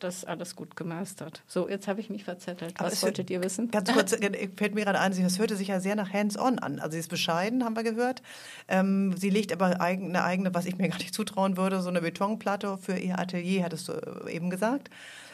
das 0.00 0.24
alles 0.24 0.56
gut 0.56 0.76
gemeistert. 0.76 1.42
So, 1.46 1.68
jetzt 1.68 1.88
habe 1.88 2.00
ich 2.00 2.10
mich 2.10 2.24
verzettelt. 2.24 2.74
Aber 2.78 2.90
Was 2.90 3.02
wolltet 3.02 3.30
ihr 3.30 3.42
wissen? 3.42 3.70
Ganz 3.70 3.92
kurz, 3.92 4.12
äh, 4.12 4.48
fällt 4.56 4.74
mir 4.74 4.84
gerade 4.84 4.98
ein, 4.98 5.14
das 5.22 5.38
hörte 5.38 5.56
sich 5.56 5.68
ja 5.68 5.80
sehr 5.80 5.94
nach 5.94 6.12
Hands-on 6.12 6.58
an. 6.58 6.80
Also 6.80 6.92
sie 6.92 6.98
ist 6.98 7.10
bescheiden, 7.10 7.64
haben 7.64 7.76
wir 7.76 7.82
gehört. 7.82 8.22
Ähm, 8.68 9.16
sie 9.16 9.30
legt 9.30 9.52
aber 9.52 9.80
eine 9.80 10.24
eigene, 10.24 10.54
was 10.54 10.66
ich 10.66 10.76
mir 10.76 10.88
gar 10.90 10.98
nicht 10.98 11.14
zutrauen 11.14 11.56
würde, 11.56 11.80
so 11.80 11.88
eine 11.88 12.00
Betonplatte 12.00 12.78
für 12.78 12.96
ihr 12.96 13.18
Atelier, 13.18 13.64
hattest 13.64 13.88
du 13.88 13.92
äh, 13.92 14.32
eben 14.32 14.50
gesagt. 14.50 14.90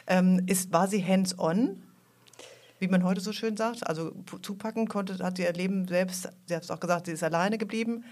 Ähm, 0.07 0.43
ist, 0.47 0.73
war 0.73 0.89
sie 0.89 1.05
hands-on? 1.05 1.83
wie 2.79 2.89
man 2.89 3.05
heute 3.05 3.21
so 3.21 3.33
schön 3.33 3.57
sagt. 3.57 3.87
Also 3.87 4.13
zupacken 4.43 4.89
konnte, 4.89 5.19
hat 5.25 5.37
sie 5.37 5.45
ihr 5.45 5.53
Leben 5.53 5.89
selbst, 5.89 6.29
sie 6.47 6.55
hat 6.55 6.63
es 6.63 6.71
auch 6.71 6.81
gesagt, 6.81 7.07
sie 7.07 7.13
ist 7.13 7.23
alleine 7.23 7.59
geblieben. 7.59 8.05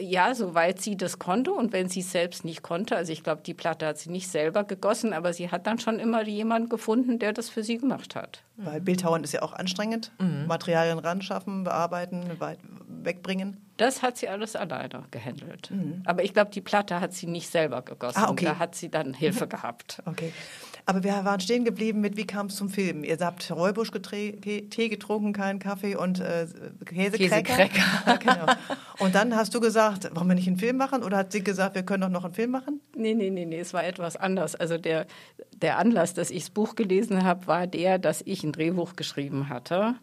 Ja, 0.00 0.34
soweit 0.34 0.80
sie 0.80 0.96
das 0.96 1.20
konnte 1.20 1.52
und 1.52 1.72
wenn 1.72 1.88
sie 1.88 2.00
es 2.00 2.10
selbst 2.10 2.44
nicht 2.44 2.62
konnte, 2.62 2.96
also 2.96 3.12
ich 3.12 3.22
glaube, 3.22 3.42
die 3.42 3.54
Platte 3.54 3.86
hat 3.86 3.98
sie 3.98 4.10
nicht 4.10 4.28
selber 4.28 4.64
gegossen, 4.64 5.12
aber 5.12 5.32
sie 5.32 5.50
hat 5.52 5.68
dann 5.68 5.78
schon 5.78 6.00
immer 6.00 6.24
jemanden 6.24 6.68
gefunden, 6.68 7.20
der 7.20 7.32
das 7.32 7.48
für 7.48 7.62
sie 7.62 7.78
gemacht 7.78 8.16
hat. 8.16 8.42
Weil 8.56 8.80
Bildhauern 8.80 9.22
ist 9.22 9.32
ja 9.32 9.42
auch 9.42 9.52
anstrengend, 9.52 10.10
mhm. 10.18 10.46
Materialien 10.48 10.98
ran 10.98 11.22
schaffen, 11.22 11.62
bearbeiten, 11.62 12.24
wegbringen. 12.88 13.58
Das 13.76 14.02
hat 14.02 14.16
sie 14.16 14.28
alles 14.28 14.56
alleine 14.56 15.04
gehandelt. 15.12 15.70
Mhm. 15.70 16.02
Aber 16.06 16.24
ich 16.24 16.32
glaube, 16.32 16.50
die 16.50 16.60
Platte 16.60 17.00
hat 17.00 17.12
sie 17.12 17.26
nicht 17.26 17.48
selber 17.48 17.82
gegossen. 17.82 18.18
Ah, 18.18 18.30
okay. 18.30 18.46
Da 18.46 18.58
hat 18.58 18.74
sie 18.74 18.90
dann 18.90 19.14
Hilfe 19.14 19.46
gehabt. 19.48 20.02
Okay. 20.06 20.32
Aber 20.88 21.02
wir 21.02 21.24
waren 21.24 21.40
stehen 21.40 21.64
geblieben 21.64 22.00
mit, 22.00 22.16
wie 22.16 22.28
kam 22.28 22.46
es 22.46 22.54
zum 22.54 22.68
Film? 22.68 23.02
Ihr 23.02 23.16
habt 23.20 23.50
Räubusch-Tee 23.50 24.88
getrunken, 24.88 25.32
keinen 25.32 25.58
Kaffee 25.58 25.96
und 25.96 26.20
äh, 26.20 26.46
Käsekräcker. 26.84 27.42
Käsekräcker. 27.42 28.18
genau. 28.18 28.46
Und 29.00 29.16
dann 29.16 29.34
hast 29.34 29.52
du 29.52 29.60
gesagt, 29.60 30.14
wollen 30.14 30.28
wir 30.28 30.36
nicht 30.36 30.46
einen 30.46 30.58
Film 30.58 30.76
machen? 30.76 31.02
Oder 31.02 31.16
hat 31.16 31.32
sie 31.32 31.42
gesagt, 31.42 31.74
wir 31.74 31.82
können 31.82 32.02
doch 32.02 32.08
noch 32.08 32.24
einen 32.24 32.34
Film 32.34 32.52
machen? 32.52 32.80
Nee, 32.94 33.14
nee, 33.14 33.30
nee, 33.30 33.46
nee, 33.46 33.58
es 33.58 33.74
war 33.74 33.84
etwas 33.84 34.16
anders. 34.16 34.54
Also 34.54 34.78
der, 34.78 35.08
der 35.56 35.78
Anlass, 35.78 36.14
dass 36.14 36.30
ich 36.30 36.44
das 36.44 36.50
Buch 36.50 36.76
gelesen 36.76 37.24
habe, 37.24 37.48
war 37.48 37.66
der, 37.66 37.98
dass 37.98 38.22
ich 38.24 38.44
ein 38.44 38.52
Drehbuch 38.52 38.94
geschrieben 38.94 39.48
hatte, 39.48 39.96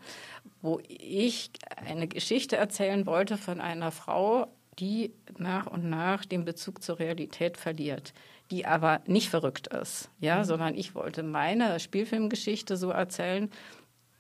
wo 0.61 0.81
ich 0.89 1.51
eine 1.87 2.09
Geschichte 2.09 2.57
erzählen 2.57 3.05
wollte 3.05 3.37
von 3.37 3.61
einer 3.61 3.93
Frau, 3.93 4.47
die 4.79 5.13
nach 5.37 5.65
und 5.65 5.89
nach 5.89 6.25
den 6.25 6.43
Bezug 6.43 6.83
zur 6.83 6.99
Realität 6.99 7.55
verliert 7.55 8.13
die 8.53 8.67
aber 8.67 9.01
nicht 9.07 9.29
verrückt 9.29 9.65
ist, 9.65 10.11
ja, 10.19 10.37
mhm. 10.37 10.43
sondern 10.43 10.75
ich 10.75 10.93
wollte 10.93 11.23
meine 11.23 11.79
Spielfilmgeschichte 11.79 12.77
so 12.77 12.91
erzählen. 12.91 13.49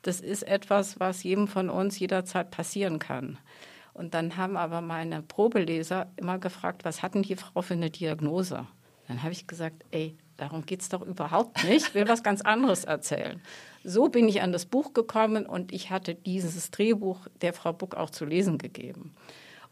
Das 0.01 0.21
ist 0.21 0.41
etwas, 0.41 0.99
was 0.99 1.21
jedem 1.21 1.47
von 1.47 1.69
uns 1.69 1.99
jederzeit 1.99 2.49
passieren 2.49 2.97
kann. 2.97 3.37
Und 3.93 4.15
dann 4.15 4.35
haben 4.35 4.57
aber 4.57 4.81
meine 4.81 5.21
Probeleser 5.21 6.11
immer 6.15 6.39
gefragt, 6.39 6.83
was 6.83 7.03
hatten 7.03 7.21
die 7.21 7.35
Frau 7.35 7.61
für 7.61 7.75
eine 7.75 7.91
Diagnose? 7.91 8.65
Dann 9.07 9.21
habe 9.21 9.33
ich 9.33 9.45
gesagt, 9.45 9.85
ey, 9.91 10.17
darum 10.35 10.65
geht 10.65 10.81
es 10.81 10.89
doch 10.89 11.03
überhaupt 11.03 11.63
nicht. 11.65 11.89
Ich 11.89 11.93
will 11.93 12.07
was 12.07 12.23
ganz 12.23 12.41
anderes 12.41 12.85
erzählen. 12.85 13.39
So 13.83 14.09
bin 14.09 14.27
ich 14.27 14.41
an 14.41 14.51
das 14.51 14.65
Buch 14.65 14.93
gekommen 14.93 15.45
und 15.45 15.71
ich 15.71 15.91
hatte 15.91 16.15
dieses 16.15 16.71
Drehbuch 16.71 17.27
der 17.43 17.53
Frau 17.53 17.71
Buck 17.71 17.93
auch 17.93 18.09
zu 18.09 18.25
lesen 18.25 18.57
gegeben. 18.57 19.13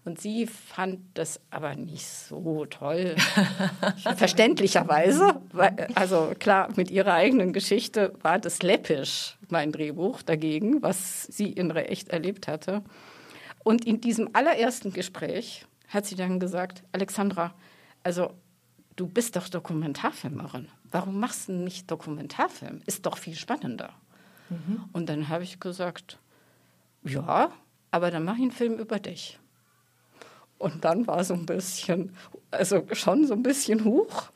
Und 0.03 0.19
sie 0.19 0.47
fand 0.47 0.99
das 1.13 1.39
aber 1.51 1.75
nicht 1.75 2.07
so 2.07 2.65
toll, 2.65 3.15
verständlicherweise. 4.15 5.41
Weil, 5.51 5.87
also 5.93 6.33
klar, 6.39 6.69
mit 6.75 6.89
ihrer 6.89 7.13
eigenen 7.13 7.53
Geschichte 7.53 8.13
war 8.21 8.39
das 8.39 8.63
läppisch, 8.63 9.37
mein 9.49 9.71
Drehbuch 9.71 10.23
dagegen, 10.23 10.81
was 10.81 11.23
sie 11.23 11.51
in 11.51 11.69
echt 11.71 12.09
erlebt 12.09 12.47
hatte. 12.47 12.81
Und 13.63 13.85
in 13.85 14.01
diesem 14.01 14.29
allerersten 14.33 14.91
Gespräch 14.91 15.67
hat 15.87 16.07
sie 16.07 16.15
dann 16.15 16.39
gesagt, 16.39 16.83
Alexandra, 16.93 17.53
also 18.01 18.33
du 18.95 19.07
bist 19.07 19.35
doch 19.35 19.49
Dokumentarfilmerin. 19.49 20.69
Warum 20.89 21.19
machst 21.19 21.49
du 21.49 21.53
nicht 21.53 21.91
Dokumentarfilm? 21.91 22.81
Ist 22.87 23.05
doch 23.05 23.17
viel 23.17 23.35
spannender. 23.35 23.93
Mhm. 24.49 24.83
Und 24.93 25.09
dann 25.09 25.29
habe 25.29 25.43
ich 25.43 25.59
gesagt, 25.59 26.17
ja, 27.03 27.51
aber 27.91 28.09
dann 28.09 28.23
mach 28.23 28.35
ich 28.35 28.41
einen 28.41 28.51
Film 28.51 28.79
über 28.79 28.99
dich. 28.99 29.37
Und 30.61 30.85
dann 30.85 31.07
war 31.07 31.23
so 31.23 31.33
ein 31.33 31.45
bisschen, 31.45 32.15
also 32.51 32.83
schon 32.91 33.25
so 33.25 33.33
ein 33.33 33.43
bisschen 33.43 33.83
hoch. 33.83 34.31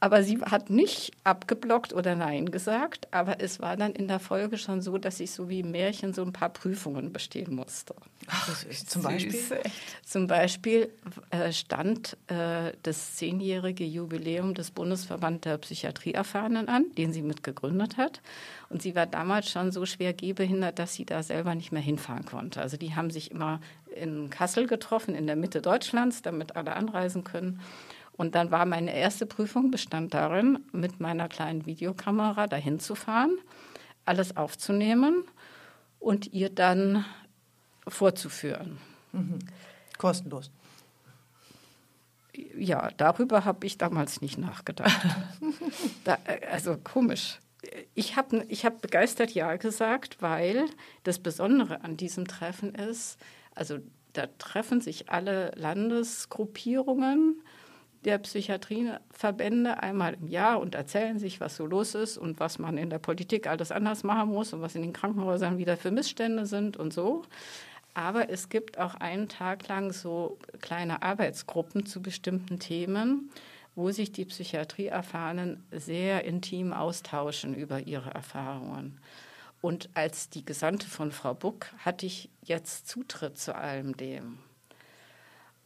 Aber 0.00 0.22
sie 0.22 0.38
hat 0.40 0.70
nicht 0.70 1.10
abgeblockt 1.24 1.92
oder 1.92 2.14
Nein 2.14 2.52
gesagt, 2.52 3.08
aber 3.10 3.40
es 3.40 3.58
war 3.58 3.76
dann 3.76 3.92
in 3.94 4.06
der 4.06 4.20
Folge 4.20 4.56
schon 4.56 4.80
so, 4.80 4.96
dass 4.96 5.18
ich 5.18 5.32
so 5.32 5.48
wie 5.48 5.60
im 5.60 5.72
Märchen 5.72 6.14
so 6.14 6.22
ein 6.22 6.32
paar 6.32 6.50
Prüfungen 6.50 7.12
bestehen 7.12 7.56
musste. 7.56 7.96
Ach, 8.28 8.64
zum 8.86 9.02
Beispiel? 9.02 9.40
Zum 10.04 10.28
Beispiel 10.28 10.88
äh, 11.30 11.50
stand 11.50 12.16
äh, 12.28 12.72
das 12.84 13.16
zehnjährige 13.16 13.84
Jubiläum 13.84 14.54
des 14.54 14.70
Bundesverband 14.70 15.46
der 15.46 15.58
Psychiatrieerfahrenen 15.58 16.68
an, 16.68 16.86
den 16.96 17.12
sie 17.12 17.22
mitgegründet 17.22 17.96
hat. 17.96 18.20
Und 18.68 18.82
sie 18.82 18.94
war 18.94 19.06
damals 19.06 19.50
schon 19.50 19.72
so 19.72 19.84
schwer 19.84 20.12
gehbehindert, 20.12 20.78
dass 20.78 20.94
sie 20.94 21.06
da 21.06 21.24
selber 21.24 21.56
nicht 21.56 21.72
mehr 21.72 21.82
hinfahren 21.82 22.24
konnte. 22.24 22.60
Also 22.60 22.76
die 22.76 22.94
haben 22.94 23.10
sich 23.10 23.32
immer 23.32 23.60
in 23.98 24.30
Kassel 24.30 24.66
getroffen, 24.66 25.14
in 25.14 25.26
der 25.26 25.36
Mitte 25.36 25.60
Deutschlands, 25.60 26.22
damit 26.22 26.56
alle 26.56 26.74
anreisen 26.74 27.24
können. 27.24 27.60
Und 28.18 28.34
dann 28.34 28.50
war 28.50 28.66
meine 28.66 28.94
erste 28.94 29.26
Prüfung 29.26 29.70
bestand 29.70 30.12
darin, 30.12 30.58
mit 30.72 30.98
meiner 30.98 31.28
kleinen 31.28 31.66
Videokamera 31.66 32.48
dahin 32.48 32.80
zu 32.80 32.96
fahren, 32.96 33.38
alles 34.04 34.36
aufzunehmen 34.36 35.24
und 36.00 36.32
ihr 36.32 36.50
dann 36.50 37.04
vorzuführen. 37.86 38.78
Mhm. 39.12 39.38
Kostenlos. 39.98 40.50
Ja, 42.56 42.90
darüber 42.96 43.44
habe 43.44 43.66
ich 43.66 43.78
damals 43.78 44.20
nicht 44.20 44.38
nachgedacht. 44.38 45.00
da, 46.04 46.18
also 46.50 46.76
komisch. 46.76 47.38
Ich 47.94 48.16
habe 48.16 48.44
ich 48.48 48.64
hab 48.64 48.80
begeistert 48.80 49.32
Ja 49.32 49.56
gesagt, 49.56 50.20
weil 50.20 50.66
das 51.02 51.18
Besondere 51.18 51.82
an 51.82 51.96
diesem 51.96 52.26
Treffen 52.26 52.74
ist, 52.74 53.18
also 53.58 53.78
da 54.12 54.26
treffen 54.38 54.80
sich 54.80 55.10
alle 55.10 55.52
Landesgruppierungen 55.56 57.42
der 58.04 58.18
Psychiatrieverbände 58.18 59.82
einmal 59.82 60.14
im 60.14 60.28
Jahr 60.28 60.60
und 60.60 60.74
erzählen 60.74 61.18
sich, 61.18 61.40
was 61.40 61.56
so 61.56 61.66
los 61.66 61.94
ist 61.94 62.16
und 62.16 62.38
was 62.38 62.58
man 62.58 62.78
in 62.78 62.90
der 62.90 63.00
Politik 63.00 63.48
alles 63.48 63.72
anders 63.72 64.04
machen 64.04 64.30
muss 64.30 64.52
und 64.52 64.62
was 64.62 64.76
in 64.76 64.82
den 64.82 64.92
Krankenhäusern 64.92 65.58
wieder 65.58 65.76
für 65.76 65.90
Missstände 65.90 66.46
sind 66.46 66.76
und 66.76 66.92
so. 66.92 67.22
Aber 67.94 68.30
es 68.30 68.48
gibt 68.48 68.78
auch 68.78 68.94
einen 68.94 69.28
Tag 69.28 69.66
lang 69.66 69.92
so 69.92 70.38
kleine 70.60 71.02
Arbeitsgruppen 71.02 71.86
zu 71.86 72.00
bestimmten 72.00 72.60
Themen, 72.60 73.30
wo 73.74 73.90
sich 73.90 74.12
die 74.12 74.24
Psychiatrieerfahrenen 74.24 75.64
sehr 75.72 76.24
intim 76.24 76.72
austauschen 76.72 77.54
über 77.54 77.80
ihre 77.80 78.10
Erfahrungen. 78.10 79.00
Und 79.60 79.90
als 79.94 80.30
die 80.30 80.44
Gesandte 80.44 80.86
von 80.86 81.10
Frau 81.10 81.34
Buck 81.34 81.66
hatte 81.78 82.06
ich 82.06 82.30
jetzt 82.42 82.88
Zutritt 82.88 83.38
zu 83.38 83.54
allem 83.54 83.96
dem. 83.96 84.38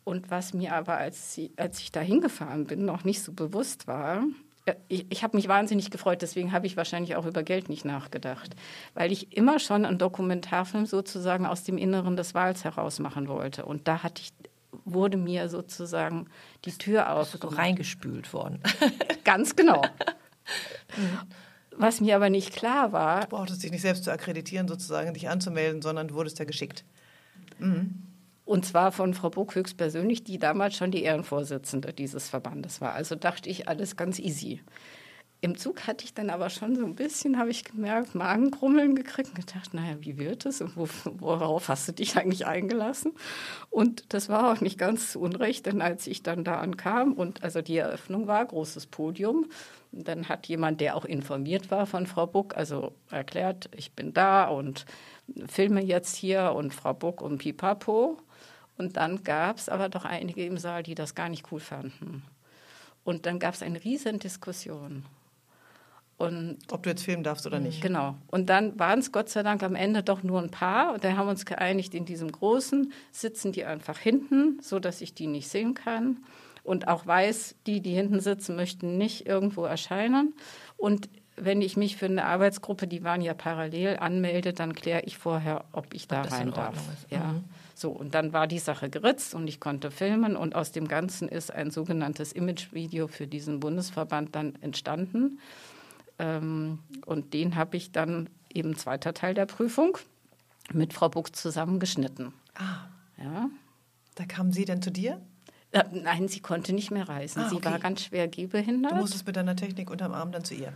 Und 0.05 0.31
was 0.31 0.55
mir 0.55 0.75
aber, 0.75 0.97
als, 0.97 1.35
sie, 1.35 1.53
als 1.57 1.79
ich 1.79 1.93
da 1.93 2.01
hingefahren 2.01 2.67
bin, 2.67 2.85
noch 2.85 3.05
nicht 3.05 3.23
so 3.23 3.33
bewusst 3.33 3.87
war, 3.87 4.25
äh, 4.65 4.75
ich, 4.89 5.07
ich 5.11 5.23
habe 5.23 5.37
mich 5.37 5.49
wahnsinnig 5.49 5.91
gefreut, 5.91 6.23
deswegen 6.23 6.53
habe 6.53 6.67
ich 6.67 6.77
wahrscheinlich 6.77 7.17
auch 7.17 7.27
über 7.27 7.43
Geld 7.43 7.69
nicht 7.69 7.85
nachgedacht, 7.85 8.55
weil 8.95 9.13
ich 9.13 9.37
immer 9.37 9.59
schon 9.59 9.85
einen 9.85 9.99
Dokumentarfilm 9.99 10.87
sozusagen 10.87 11.47
aus 11.47 11.65
dem 11.65 11.79
Inneren 11.79 12.17
des 12.17 12.35
Wals 12.35 12.65
heraus 12.65 12.99
machen 12.99 13.29
wollte. 13.29 13.65
Und 13.65 13.87
da 13.87 14.03
hatte 14.03 14.23
ich, 14.23 14.33
wurde 14.85 15.19
mir 15.19 15.49
sozusagen 15.49 16.27
die 16.65 16.73
Tür 16.73 17.13
auf. 17.13 17.31
So 17.31 17.49
reingespült 17.49 18.33
worden. 18.33 18.61
Ganz 19.25 19.55
genau. 19.55 19.83
Was 21.76 22.00
mir 22.00 22.17
aber 22.17 22.31
nicht 22.31 22.52
klar 22.52 22.93
war. 22.93 23.23
Du 23.23 23.29
brauchtest 23.29 23.62
dich 23.62 23.71
nicht 23.71 23.83
selbst 23.83 24.05
zu 24.05 24.12
akkreditieren, 24.12 24.69
sozusagen, 24.69 25.14
dich 25.14 25.29
anzumelden, 25.29 25.83
sondern 25.83 26.09
du 26.09 26.14
wurdest 26.14 26.38
ja 26.38 26.45
geschickt. 26.45 26.85
Mhm. 27.59 28.02
Und 28.45 28.67
zwar 28.67 28.93
von 28.93 29.14
Frau 29.14 29.31
Buck 29.31 29.55
höchstpersönlich, 29.55 30.25
die 30.25 30.38
damals 30.38 30.76
schon 30.76 30.91
die 30.91 31.05
Ehrenvorsitzende 31.05 31.93
dieses 31.93 32.29
Verbandes 32.29 32.81
war. 32.81 32.93
Also 32.93 33.14
dachte 33.14 33.49
ich, 33.49 33.69
alles 33.69 33.97
ganz 33.97 34.19
easy. 34.19 34.61
Im 35.45 35.59
Zug 35.59 35.89
hatte 35.89 36.05
ich 36.05 36.15
dann 36.15 36.31
aber 36.31 36.51
schon 36.51 36.77
so 36.77 36.85
ein 36.85 36.95
bisschen, 36.95 37.37
habe 37.37 37.51
ich 37.51 37.65
gemerkt, 37.65 38.15
Magenkrummeln 38.15 38.95
gekriegt 38.95 39.31
und 39.31 39.45
gedacht, 39.45 39.75
naja, 39.75 39.97
wie 39.99 40.17
wird 40.17 40.47
es 40.47 40.61
und 40.61 40.77
wo, 40.77 40.89
worauf 41.05 41.69
hast 41.69 41.89
du 41.89 41.93
dich 41.93 42.17
eigentlich 42.17 42.47
eingelassen? 42.47 43.13
Und 43.69 44.15
das 44.15 44.29
war 44.29 44.53
auch 44.53 44.61
nicht 44.61 44.79
ganz 44.79 45.11
zu 45.11 45.21
Unrecht, 45.21 45.67
denn 45.67 45.83
als 45.83 46.07
ich 46.07 46.23
dann 46.23 46.45
da 46.45 46.61
ankam 46.61 47.15
und 47.15 47.43
also 47.43 47.61
die 47.61 47.77
Eröffnung 47.77 48.29
war, 48.29 48.47
großes 48.47 48.87
Podium, 48.87 49.47
dann 49.91 50.29
hat 50.29 50.47
jemand, 50.47 50.81
der 50.81 50.95
auch 50.95 51.05
informiert 51.05 51.73
war 51.73 51.87
von 51.87 52.07
Frau 52.07 52.29
Buck, 52.29 52.57
also 52.57 52.95
erklärt, 53.11 53.69
ich 53.77 53.91
bin 53.95 54.15
da 54.15 54.47
und 54.47 54.87
filme 55.49 55.83
jetzt 55.83 56.15
hier 56.15 56.53
und 56.53 56.73
Frau 56.73 56.95
Buck 56.95 57.21
und 57.21 57.39
Pipapo. 57.39 58.17
Und 58.79 58.97
dann 58.97 59.25
gab 59.25 59.59
es 59.59 59.69
aber 59.69 59.89
doch 59.89 60.05
einige 60.05 60.47
im 60.47 60.57
Saal, 60.57 60.85
die 60.85 60.95
das 60.95 61.17
gar 61.17 61.29
nicht 61.29 61.51
cool 61.51 61.61
fanden. 61.61 62.23
Und 63.03 63.27
dann 63.27 63.41
gab 63.41 63.55
es 63.55 63.63
eine 63.63 63.83
riesen 63.83 64.21
Diskussion. 64.21 65.05
Und 66.23 66.59
Ob 66.71 66.83
du 66.83 66.91
jetzt 66.91 67.05
filmen 67.05 67.25
darfst 67.25 67.47
oder 67.47 67.59
nicht. 67.59 67.83
Genau. 67.83 68.14
Und 68.29 68.49
dann 68.49 68.79
waren 68.79 69.00
es 69.00 69.11
Gott 69.11 69.29
sei 69.29 69.43
Dank 69.43 69.62
am 69.62 69.75
Ende 69.75 70.02
doch 70.02 70.23
nur 70.23 70.41
ein 70.41 70.50
paar. 70.50 70.95
Und 70.95 71.05
da 71.05 71.17
haben 71.17 71.26
wir 71.26 71.31
uns 71.31 71.47
geeinigt, 71.47 71.95
in 71.95 72.05
diesem 72.05 72.31
großen 72.31 72.93
sitzen 73.11 73.52
die 73.52 73.64
einfach 73.64 73.99
hinten, 73.99 74.59
so 74.61 74.79
dass 74.79 75.00
ich 75.00 75.14
die 75.14 75.26
nicht 75.26 75.49
sehen 75.49 75.75
kann. 75.75 76.19
Und 76.64 76.87
auch 76.87 77.07
weiß, 77.07 77.57
die, 77.67 77.81
die 77.81 77.93
hinten 77.93 78.21
sitzen, 78.21 78.55
möchten 78.55 78.99
nicht 78.99 79.26
irgendwo 79.26 79.64
erscheinen. 79.64 80.35
Und 80.76 81.09
wenn 81.37 81.62
ich 81.62 81.76
mich 81.76 81.97
für 81.97 82.07
eine 82.07 82.25
Arbeitsgruppe, 82.25 82.87
die 82.87 83.02
waren 83.02 83.21
ja 83.21 83.35
parallel, 83.35 83.97
anmelde, 83.97 84.52
dann 84.52 84.75
kläre 84.75 85.02
ich 85.02 85.19
vorher, 85.19 85.64
ob 85.73 85.93
ich 85.95 86.07
da 86.07 86.23
ob 86.23 86.33
rein 86.33 86.52
darf. 86.52 86.76
Ja. 87.11 87.33
Mhm. 87.33 87.45
So, 87.75 87.91
und 87.91 88.14
dann 88.14 88.33
war 88.33 88.47
die 88.47 88.59
Sache 88.59 88.91
geritzt 88.91 89.35
und 89.35 89.49
ich 89.49 89.59
konnte 89.59 89.91
filmen 89.91 90.37
und 90.37 90.55
aus 90.55 90.73
dem 90.73 90.87
Ganzen 90.87 91.29
ist 91.29 91.52
ein 91.52 91.71
sogenanntes 91.71 92.33
Imagevideo 92.33 93.09
für 93.09 93.26
diesen 93.26 93.61
Bundesverband 93.61 94.37
dann 94.37 94.55
entstanden. 94.61 95.41
Ähm, 96.19 96.78
und 97.07 97.35
den 97.35 97.57
habe 97.57 97.76
ich 97.76 97.92
dann 97.92 98.28
eben 98.52 98.76
zweiter 98.76 99.14
Teil 99.14 99.35
der 99.35 99.47
Prüfung, 99.47 99.99
mit 100.73 100.92
Frau 100.92 101.09
Buck 101.09 101.35
zusammengeschnitten. 101.35 102.33
Ah. 102.54 102.88
Ja. 103.23 103.50
Da 104.14 104.25
kamen 104.25 104.52
Sie 104.52 104.64
denn 104.64 104.83
zu 104.83 104.90
dir? 104.90 105.21
Äh, 105.73 105.85
nein, 105.92 106.28
sie 106.28 106.40
konnte 106.40 106.73
nicht 106.73 106.90
mehr 106.90 107.09
reisen. 107.09 107.42
Ah, 107.42 107.49
Sie 107.49 107.57
okay. 107.57 107.71
war 107.71 107.78
ganz 107.78 108.04
schwer 108.04 108.28
gehbehindert. 108.28 108.92
Du 108.92 108.97
musstest 108.97 109.26
mit 109.26 109.37
deiner 109.37 109.57
Technik 109.57 109.90
unterm 109.90 110.12
Arm 110.12 110.31
dann 110.33 110.45
zu 110.45 110.54
ihr. 110.54 110.73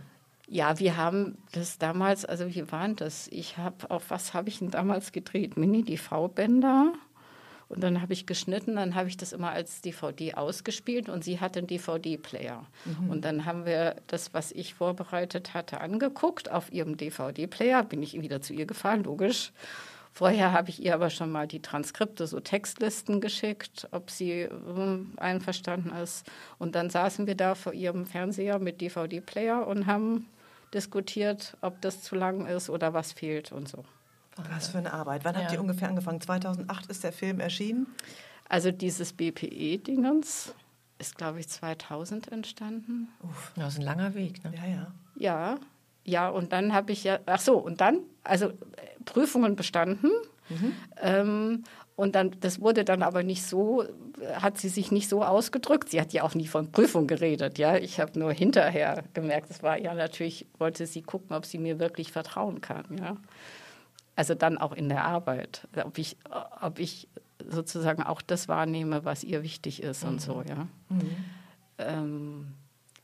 Ja, 0.49 0.79
wir 0.79 0.97
haben 0.97 1.37
das 1.51 1.77
damals, 1.77 2.25
also 2.25 2.47
wie 2.47 2.71
waren 2.71 2.95
das? 2.95 3.27
Ich 3.27 3.57
habe, 3.57 3.91
auf 3.91 4.09
was 4.09 4.33
habe 4.33 4.49
ich 4.49 4.59
denn 4.59 4.71
damals 4.71 5.11
gedreht? 5.11 5.57
Mini-DV-Bänder. 5.57 6.93
Und 7.69 7.83
dann 7.83 8.01
habe 8.01 8.13
ich 8.13 8.25
geschnitten, 8.25 8.77
dann 8.77 8.95
habe 8.95 9.09
ich 9.09 9.17
das 9.17 9.33
immer 9.33 9.51
als 9.51 9.81
DVD 9.81 10.35
ausgespielt 10.35 11.09
und 11.09 11.23
sie 11.23 11.39
hatte 11.39 11.59
einen 11.59 11.67
DVD-Player. 11.67 12.65
Und 13.09 13.25
dann 13.25 13.45
haben 13.45 13.65
wir 13.65 13.97
das, 14.07 14.33
was 14.33 14.51
ich 14.53 14.73
vorbereitet 14.73 15.53
hatte, 15.53 15.81
angeguckt 15.81 16.49
auf 16.49 16.71
ihrem 16.71 16.95
DVD-Player. 16.95 17.83
Bin 17.83 18.01
ich 18.01 18.19
wieder 18.21 18.41
zu 18.41 18.53
ihr 18.53 18.65
gefahren, 18.65 19.03
logisch. 19.03 19.51
Vorher 20.13 20.51
habe 20.51 20.69
ich 20.69 20.81
ihr 20.83 20.95
aber 20.95 21.11
schon 21.11 21.31
mal 21.31 21.45
die 21.45 21.61
Transkripte, 21.61 22.25
so 22.25 22.39
Textlisten 22.39 23.21
geschickt, 23.21 23.87
ob 23.91 24.09
sie 24.09 24.41
äh, 24.41 24.49
einverstanden 25.17 25.91
ist. 25.91 26.25
Und 26.57 26.73
dann 26.73 26.89
saßen 26.89 27.27
wir 27.27 27.35
da 27.35 27.53
vor 27.53 27.73
ihrem 27.73 28.07
Fernseher 28.07 28.57
mit 28.57 28.81
DVD-Player 28.81 29.67
und 29.67 29.85
haben 29.85 30.25
diskutiert, 30.73 31.55
ob 31.61 31.81
das 31.81 32.01
zu 32.01 32.15
lang 32.15 32.47
ist 32.47 32.69
oder 32.69 32.93
was 32.93 33.13
fehlt 33.13 33.51
und 33.51 33.67
so. 33.67 33.85
Was 34.51 34.67
für 34.69 34.77
eine 34.79 34.93
Arbeit. 34.93 35.25
Wann 35.25 35.35
habt 35.35 35.47
Ja. 35.47 35.53
ihr 35.53 35.61
ungefähr 35.61 35.89
angefangen? 35.89 36.21
2008 36.21 36.87
ist 36.87 37.03
der 37.03 37.11
Film 37.13 37.39
erschienen. 37.39 37.87
Also 38.49 38.71
dieses 38.71 39.13
BPE-Dingens 39.13 40.53
ist, 40.99 41.17
glaube 41.17 41.39
ich, 41.39 41.47
2000 41.49 42.31
entstanden. 42.31 43.09
Das 43.55 43.73
ist 43.73 43.79
ein 43.79 43.85
langer 43.85 44.13
Weg. 44.15 44.43
Ne? 44.43 44.53
Ja, 44.55 44.65
ja. 44.69 44.91
Ja, 45.15 45.57
ja, 46.03 46.29
und 46.29 46.53
dann 46.53 46.73
habe 46.73 46.91
ich 46.91 47.03
ja, 47.03 47.19
ach 47.25 47.41
so, 47.41 47.57
und 47.57 47.81
dann, 47.81 47.99
also 48.23 48.47
äh, 48.47 48.53
Prüfungen 49.05 49.55
bestanden. 49.55 50.09
Ähm, 51.01 51.63
und 51.97 52.15
dann, 52.15 52.31
das 52.39 52.61
wurde 52.61 52.85
dann 52.85 53.03
aber 53.03 53.23
nicht 53.23 53.43
so, 53.43 53.83
hat 54.35 54.57
sie 54.57 54.69
sich 54.69 54.91
nicht 54.91 55.09
so 55.09 55.23
ausgedrückt. 55.23 55.89
Sie 55.89 55.99
hat 55.99 56.13
ja 56.13 56.23
auch 56.23 56.35
nie 56.35 56.47
von 56.47 56.71
Prüfung 56.71 57.05
geredet, 57.07 57.57
ja. 57.57 57.75
Ich 57.75 57.99
habe 57.99 58.17
nur 58.17 58.31
hinterher 58.31 59.03
gemerkt, 59.13 59.49
es 59.49 59.61
war 59.63 59.77
ja 59.77 59.93
natürlich, 59.93 60.45
wollte 60.57 60.85
sie 60.85 61.01
gucken, 61.01 61.35
ob 61.35 61.45
sie 61.45 61.57
mir 61.57 61.79
wirklich 61.79 62.11
vertrauen 62.13 62.61
kann, 62.61 62.85
ja. 62.97 63.17
Also 64.17 64.33
dann 64.33 64.57
auch 64.57 64.73
in 64.73 64.89
der 64.89 65.05
Arbeit, 65.05 65.67
ob 65.85 65.97
ich, 65.97 66.17
ob 66.59 66.79
ich 66.79 67.07
sozusagen 67.47 68.03
auch 68.03 68.21
das 68.21 68.47
wahrnehme, 68.47 69.05
was 69.05 69.23
ihr 69.23 69.43
wichtig 69.43 69.81
ist 69.81 70.03
und 70.03 70.19
so, 70.19 70.41
ja. 70.41 70.67
Ähm, 71.77 72.47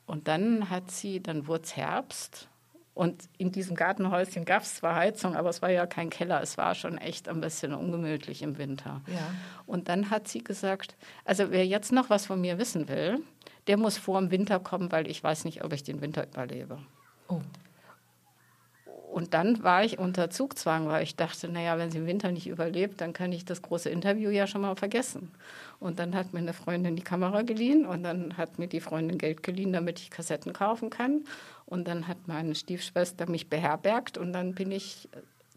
und 0.08 0.28
dann 0.28 0.70
hat 0.72 0.90
sie, 0.92 1.22
dann 1.22 1.48
wurde 1.48 1.64
es 1.64 1.78
Herbst 1.78 2.50
und 2.96 3.30
in 3.38 3.52
diesem 3.52 3.76
Gartenhäuschen 3.76 4.44
gab 4.44 4.64
es 4.64 4.76
zwar 4.76 4.96
Heizung, 4.96 5.36
aber 5.36 5.50
es 5.50 5.62
war 5.62 5.70
ja 5.70 5.86
kein 5.86 6.10
Keller, 6.10 6.42
es 6.42 6.58
war 6.58 6.76
schon 6.76 6.98
echt 6.98 7.30
ein 7.30 7.42
bisschen 7.42 7.74
ungemütlich 7.74 8.42
im 8.42 8.58
Winter. 8.58 9.02
Ja. 9.08 9.34
Und 9.66 9.90
dann 9.90 10.10
hat 10.10 10.28
sie 10.28 10.44
gesagt, 10.44 10.96
also 11.26 11.52
wer 11.52 11.66
jetzt 11.66 11.92
noch 11.92 12.10
was 12.10 12.26
von 12.26 12.42
mir 12.42 12.58
wissen 12.58 12.88
will, 12.88 13.22
der 13.68 13.78
muss 13.78 13.98
vor 13.98 14.20
dem 14.20 14.30
Winter 14.30 14.60
kommen, 14.60 14.92
weil 14.92 15.08
ich 15.08 15.24
weiß 15.24 15.46
nicht, 15.46 15.64
ob 15.64 15.74
ich 15.74 15.84
den 15.84 16.02
Winter 16.02 16.28
überlebe. 16.28 16.80
Oh. 17.30 17.42
Und 19.14 19.36
dann 19.36 19.62
war 19.62 19.84
ich 19.84 20.00
unter 20.00 20.32
Zugzwang, 20.32 20.88
weil 20.88 21.04
ich 21.04 21.16
dachte, 21.16 21.48
naja, 21.48 21.78
wenn 21.78 21.92
sie 21.92 22.00
im 22.00 22.08
Winter 22.08 22.32
nicht 22.32 22.48
überlebt, 22.48 23.00
dann 23.00 23.14
kann 23.14 23.32
ich 23.32 23.46
das 23.46 23.62
große 23.62 23.88
Interview 23.88 24.32
ja 24.32 24.48
schon 24.48 24.62
mal 24.62 24.76
vergessen. 24.76 25.30
Und 25.80 26.00
dann 26.00 26.16
hat 26.16 26.34
mir 26.34 26.40
eine 26.40 26.54
Freundin 26.54 26.96
die 26.96 27.04
Kamera 27.04 27.44
geliehen 27.44 27.86
und 27.86 28.02
dann 28.02 28.38
hat 28.38 28.58
mir 28.58 28.66
die 28.68 28.80
Freundin 28.80 29.20
Geld 29.20 29.44
geliehen, 29.44 29.72
damit 29.72 30.00
ich 30.00 30.10
Kassetten 30.10 30.52
kaufen 30.52 30.90
kann. 30.90 31.26
Und 31.68 31.88
dann 31.88 32.08
hat 32.08 32.18
meine 32.26 32.56
Stiefschwester 32.56 33.30
mich 33.30 33.50
beherbergt 33.50 34.18
und 34.18 34.34
dann 34.34 34.56
bin 34.56 34.72
ich 34.72 35.08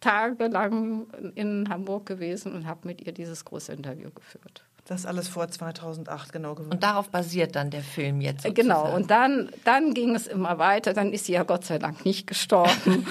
tagelang 0.03 1.07
in 1.35 1.71
Hamburg 1.71 2.05
gewesen 2.05 2.55
und 2.55 2.67
habe 2.67 2.87
mit 2.87 3.07
ihr 3.07 3.13
dieses 3.13 3.47
große 3.47 3.73
Interview 3.73 4.11
geführt. 4.11 4.65
Das 4.89 5.05
alles 5.05 5.27
vor 5.27 5.49
2008 5.49 6.33
genau. 6.33 6.53
Und 6.53 6.81
darauf 6.81 7.09
basiert 7.09 7.57
dann 7.57 7.71
der 7.71 7.83
Film 7.83 8.21
jetzt. 8.21 8.45
Äh, 8.45 8.51
Sozusagen. 8.51 8.69
Genau, 8.69 8.95
und 8.95 9.11
dann, 9.11 9.51
dann 9.65 9.95
ging 9.95 10.15
es 10.15 10.29
immer 10.29 10.59
weiter. 10.59 10.93
Dann 10.93 11.13
ist 11.13 11.25
sie 11.25 11.33
ja 11.33 11.43
Gott 11.43 11.65
sei 11.65 11.79
Dank 11.79 12.05
nicht 12.05 12.29
gestorben. 12.29 13.05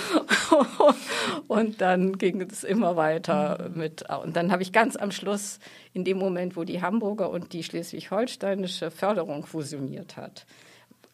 und 1.48 1.82
dann 1.82 2.18
ging 2.18 2.40
es 2.40 2.64
immer 2.64 2.96
weiter 2.96 3.70
mit. 3.74 4.06
Und 4.10 4.38
dann 4.38 4.54
habe 4.54 4.64
ich 4.64 4.72
ganz 4.72 4.96
am 4.96 5.12
Schluss, 5.12 5.60
in 5.92 6.06
dem 6.06 6.18
Moment, 6.18 6.56
wo 6.56 6.64
die 6.64 6.82
Hamburger 6.82 7.30
und 7.30 7.52
die 7.52 7.64
schleswig-holsteinische 7.64 8.90
Förderung 8.90 9.46
fusioniert 9.46 10.16
hat, 10.16 10.46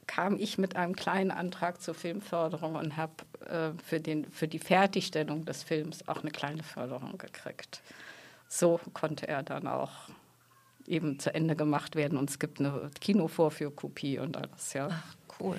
kam 0.06 0.38
ich 0.38 0.60
mit 0.60 0.76
einem 0.76 0.95
kleinen 0.95 1.32
Antrag 1.32 1.82
zur 1.82 1.95
Filmförderung 1.95 2.76
und 2.76 2.97
habe 2.97 3.13
äh, 3.47 3.71
für, 3.84 4.00
den, 4.00 4.30
für 4.30 4.47
die 4.47 4.60
Fertigstellung 4.60 5.43
des 5.43 5.63
Films 5.63 6.08
auch 6.08 6.21
eine 6.21 6.32
kleine 6.32 6.62
Förderung 6.62 7.17
gekriegt. 7.17 7.82
So 8.47 8.80
konnte 8.93 9.28
er 9.28 9.41
dann 9.41 9.65
auch 9.65 9.91
eben 10.87 11.19
zu 11.19 11.33
Ende 11.33 11.55
gemacht 11.55 11.95
werden 11.95 12.17
und 12.17 12.29
es 12.29 12.39
gibt 12.39 12.59
eine 12.59 12.89
Kinovorführkopie 12.99 14.19
und 14.19 14.37
alles, 14.37 14.73
ja. 14.73 14.89
Ach, 14.91 15.15
cool. 15.39 15.57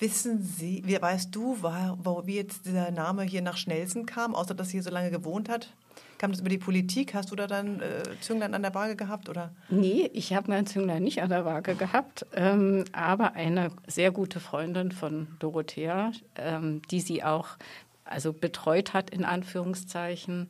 Wissen 0.00 0.42
Sie, 0.42 0.82
wie, 0.84 1.00
weißt 1.00 1.34
du, 1.34 1.60
war, 1.60 1.98
wo, 2.02 2.24
wie 2.24 2.36
jetzt 2.36 2.66
dieser 2.66 2.92
Name 2.92 3.24
hier 3.24 3.42
nach 3.42 3.56
Schnelsen 3.56 4.06
kam, 4.06 4.34
außer 4.34 4.54
dass 4.54 4.68
sie 4.68 4.74
hier 4.74 4.84
so 4.84 4.90
lange 4.90 5.10
gewohnt 5.10 5.48
hat? 5.48 5.72
Kam 6.18 6.30
das 6.30 6.40
über 6.40 6.48
die 6.48 6.58
Politik? 6.58 7.14
Hast 7.14 7.30
du 7.30 7.36
da 7.36 7.46
dann 7.46 7.80
äh, 7.80 8.02
Zünglein 8.20 8.54
an 8.54 8.62
der 8.62 8.74
Waage 8.74 8.94
gehabt? 8.94 9.28
Oder? 9.28 9.52
Nee, 9.70 10.10
ich 10.12 10.32
habe 10.34 10.50
mein 10.50 10.66
Zünglein 10.66 11.02
nicht 11.02 11.22
an 11.22 11.30
der 11.30 11.44
Waage 11.44 11.74
gehabt, 11.74 12.26
ähm, 12.34 12.84
aber 12.92 13.34
eine 13.34 13.70
sehr 13.86 14.12
gute 14.12 14.38
Freundin 14.38 14.92
von 14.92 15.28
Dorothea, 15.40 16.12
ähm, 16.36 16.82
die 16.90 17.00
sie 17.00 17.24
auch 17.24 17.56
also 18.04 18.32
betreut 18.32 18.94
hat, 18.94 19.10
in 19.10 19.24
Anführungszeichen, 19.24 20.48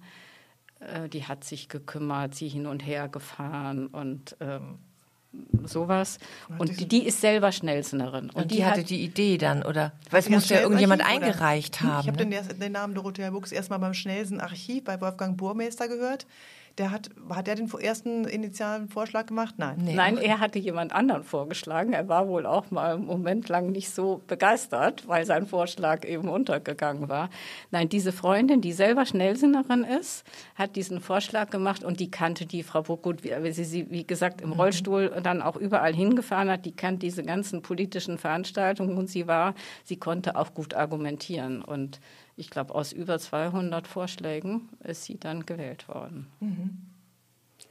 äh, 0.80 1.08
die 1.08 1.24
hat 1.24 1.44
sich 1.44 1.68
gekümmert, 1.68 2.34
sie 2.34 2.48
hin 2.48 2.66
und 2.66 2.80
her 2.86 3.08
gefahren 3.08 3.88
und 3.88 4.36
ähm, 4.40 4.78
sowas. 5.64 6.18
Und 6.58 6.80
die, 6.80 6.88
die 6.88 7.06
ist 7.06 7.20
selber 7.20 7.52
Schnellsenerin. 7.52 8.30
Und, 8.30 8.50
die, 8.50 8.64
hatte 8.64 8.80
hat, 8.80 8.90
die 8.90 9.02
Idee 9.04 9.38
dann, 9.38 9.62
oder? 9.62 9.92
Weil 10.10 10.20
es 10.20 10.28
Ja, 10.28 10.34
muss 10.34 10.48
ja 10.48 10.60
irgendjemand 10.60 11.02
oder? 11.02 11.10
eingereicht 11.10 11.80
haben. 11.82 12.00
Ich 12.00 12.08
habe 12.08 12.24
ne? 12.24 12.42
den, 12.42 12.58
den 12.58 12.72
Namen 12.72 12.94
Dorothea 12.94 13.30
Buchs 13.30 13.52
erstmal 13.52 13.78
beim 13.78 13.94
Schnellsen 13.94 14.40
Archiv 14.40 14.84
bei 14.84 15.00
Wolfgang 15.00 15.36
Burmeister 15.36 15.88
gehört. 15.88 16.26
Der 16.78 16.92
hat, 16.92 17.10
hat 17.28 17.48
der 17.48 17.56
den 17.56 17.68
ersten 17.80 18.24
initialen 18.24 18.88
Vorschlag 18.88 19.26
gemacht? 19.26 19.56
Nein. 19.58 19.78
Nee. 19.82 19.94
Nein, 19.94 20.16
er 20.16 20.38
hatte 20.38 20.60
jemand 20.60 20.92
anderen 20.92 21.24
vorgeschlagen. 21.24 21.92
Er 21.92 22.08
war 22.08 22.28
wohl 22.28 22.46
auch 22.46 22.70
mal 22.70 22.94
einen 22.94 23.04
Moment 23.04 23.48
lang 23.48 23.72
nicht 23.72 23.90
so 23.90 24.22
begeistert, 24.28 25.08
weil 25.08 25.26
sein 25.26 25.46
Vorschlag 25.46 26.04
eben 26.04 26.28
untergegangen 26.28 27.08
war. 27.08 27.30
Nein, 27.72 27.88
diese 27.88 28.12
Freundin, 28.12 28.60
die 28.60 28.72
selber 28.72 29.06
Schnellsinnerin 29.06 29.82
ist, 29.82 30.24
hat 30.54 30.76
diesen 30.76 31.00
Vorschlag 31.00 31.50
gemacht 31.50 31.82
und 31.82 31.98
die 31.98 32.12
kannte 32.12 32.46
die 32.46 32.62
Frau 32.62 32.82
Burg 32.82 33.02
gut, 33.02 33.24
wie 33.24 33.52
sie 33.52 33.64
sie, 33.64 33.90
wie 33.90 34.06
gesagt, 34.06 34.40
im 34.40 34.52
Rollstuhl 34.52 35.20
dann 35.22 35.42
auch 35.42 35.56
überall 35.56 35.94
hingefahren 35.94 36.48
hat. 36.48 36.64
Die 36.64 36.76
kannte 36.76 37.00
diese 37.00 37.24
ganzen 37.24 37.60
politischen 37.60 38.18
Veranstaltungen 38.18 38.96
und 38.96 39.10
sie 39.10 39.26
war, 39.26 39.54
sie 39.82 39.96
konnte 39.96 40.36
auch 40.36 40.54
gut 40.54 40.74
argumentieren. 40.74 41.60
Und 41.60 42.00
ich 42.38 42.50
glaube, 42.50 42.74
aus 42.74 42.92
über 42.92 43.18
200 43.18 43.86
Vorschlägen 43.86 44.68
ist 44.80 45.04
sie 45.04 45.18
dann 45.18 45.44
gewählt 45.44 45.88
worden. 45.88 46.26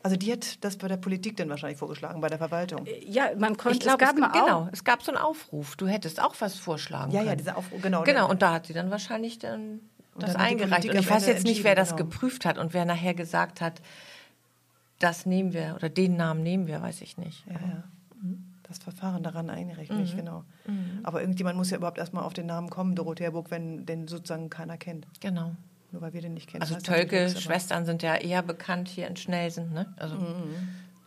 Also 0.04 0.18
die 0.18 0.32
hat 0.32 0.64
das 0.64 0.78
bei 0.78 0.88
der 0.88 0.98
Politik 0.98 1.38
dann 1.38 1.50
wahrscheinlich 1.50 1.80
vorgeschlagen, 1.80 2.20
bei 2.22 2.28
der 2.28 2.38
Verwaltung. 2.38 2.86
Ja, 3.06 3.30
man 3.38 3.56
konnte, 3.58 3.78
Ich 3.78 3.84
glaube, 3.84 4.04
es 4.04 4.10
es, 4.10 4.16
gab 4.16 4.34
mal 4.34 4.40
genau, 4.40 4.70
es 4.72 4.84
gab 4.84 5.04
so 5.04 5.12
einen 5.12 5.22
Aufruf. 5.22 5.76
Du 5.76 5.88
hättest 5.88 6.22
auch 6.22 6.36
was 6.40 6.56
vorschlagen 6.56 7.12
Ja, 7.12 7.20
können. 7.20 7.30
ja, 7.30 7.36
dieser 7.36 7.58
Aufruf, 7.58 7.82
genau. 7.82 8.04
Genau, 8.04 8.30
und 8.30 8.42
da 8.42 8.54
hat 8.54 8.68
sie 8.68 8.74
dann 8.74 8.92
wahrscheinlich 8.92 9.40
dann 9.40 9.80
das 10.18 10.36
eingereicht. 10.36 10.90
Und 10.90 11.00
ich 11.00 11.10
weiß 11.10 11.28
jetzt 11.28 11.46
nicht, 11.46 11.64
wer 11.64 11.76
das 11.76 11.96
genau. 11.96 12.10
geprüft 12.10 12.46
hat 12.46 12.58
und 12.58 12.74
wer 12.74 12.86
nachher 12.86 13.14
gesagt 13.14 13.62
hat, 13.62 13.82
das 15.00 15.26
nehmen 15.26 15.54
wir 15.54 15.76
oder 15.76 15.90
den 15.90 16.18
Namen 16.18 16.44
nehmen 16.44 16.68
wir, 16.68 16.82
weiß 16.82 17.02
ich 17.02 17.18
nicht. 17.18 17.46
Ja, 17.48 17.54
ja. 17.54 17.84
Das 18.68 18.80
Verfahren 18.80 19.24
daran 19.24 19.50
einrichten, 19.50 19.96
Mhm. 19.98 20.04
nicht 20.04 20.16
genau. 20.18 20.44
Aber 21.04 21.22
irgendjemand 21.22 21.58
muss 21.58 21.70
ja 21.70 21.78
überhaupt 21.78 21.98
erstmal 21.98 22.24
auf 22.24 22.34
den 22.34 22.48
Namen 22.48 22.70
kommen, 22.70 22.96
Dorothea 22.96 23.30
Burg, 23.32 23.50
wenn 23.50 23.86
den 23.86 24.08
sozusagen 24.10 24.50
keiner 24.50 24.78
kennt. 24.78 25.08
Genau. 25.22 25.56
Nur 25.94 26.02
weil 26.02 26.12
wir 26.14 26.22
den 26.22 26.34
nicht 26.34 26.50
kennen. 26.50 26.62
Also 26.64 26.76
Tölke, 26.76 27.30
Schwestern 27.30 27.86
sind 27.86 28.04
ja 28.04 28.16
eher 28.16 28.42
bekannt 28.42 28.90
hier 28.90 29.08
in 29.08 29.16
Schnelsen. 29.16 29.72
Ne? 29.74 29.94
Also 29.96 30.18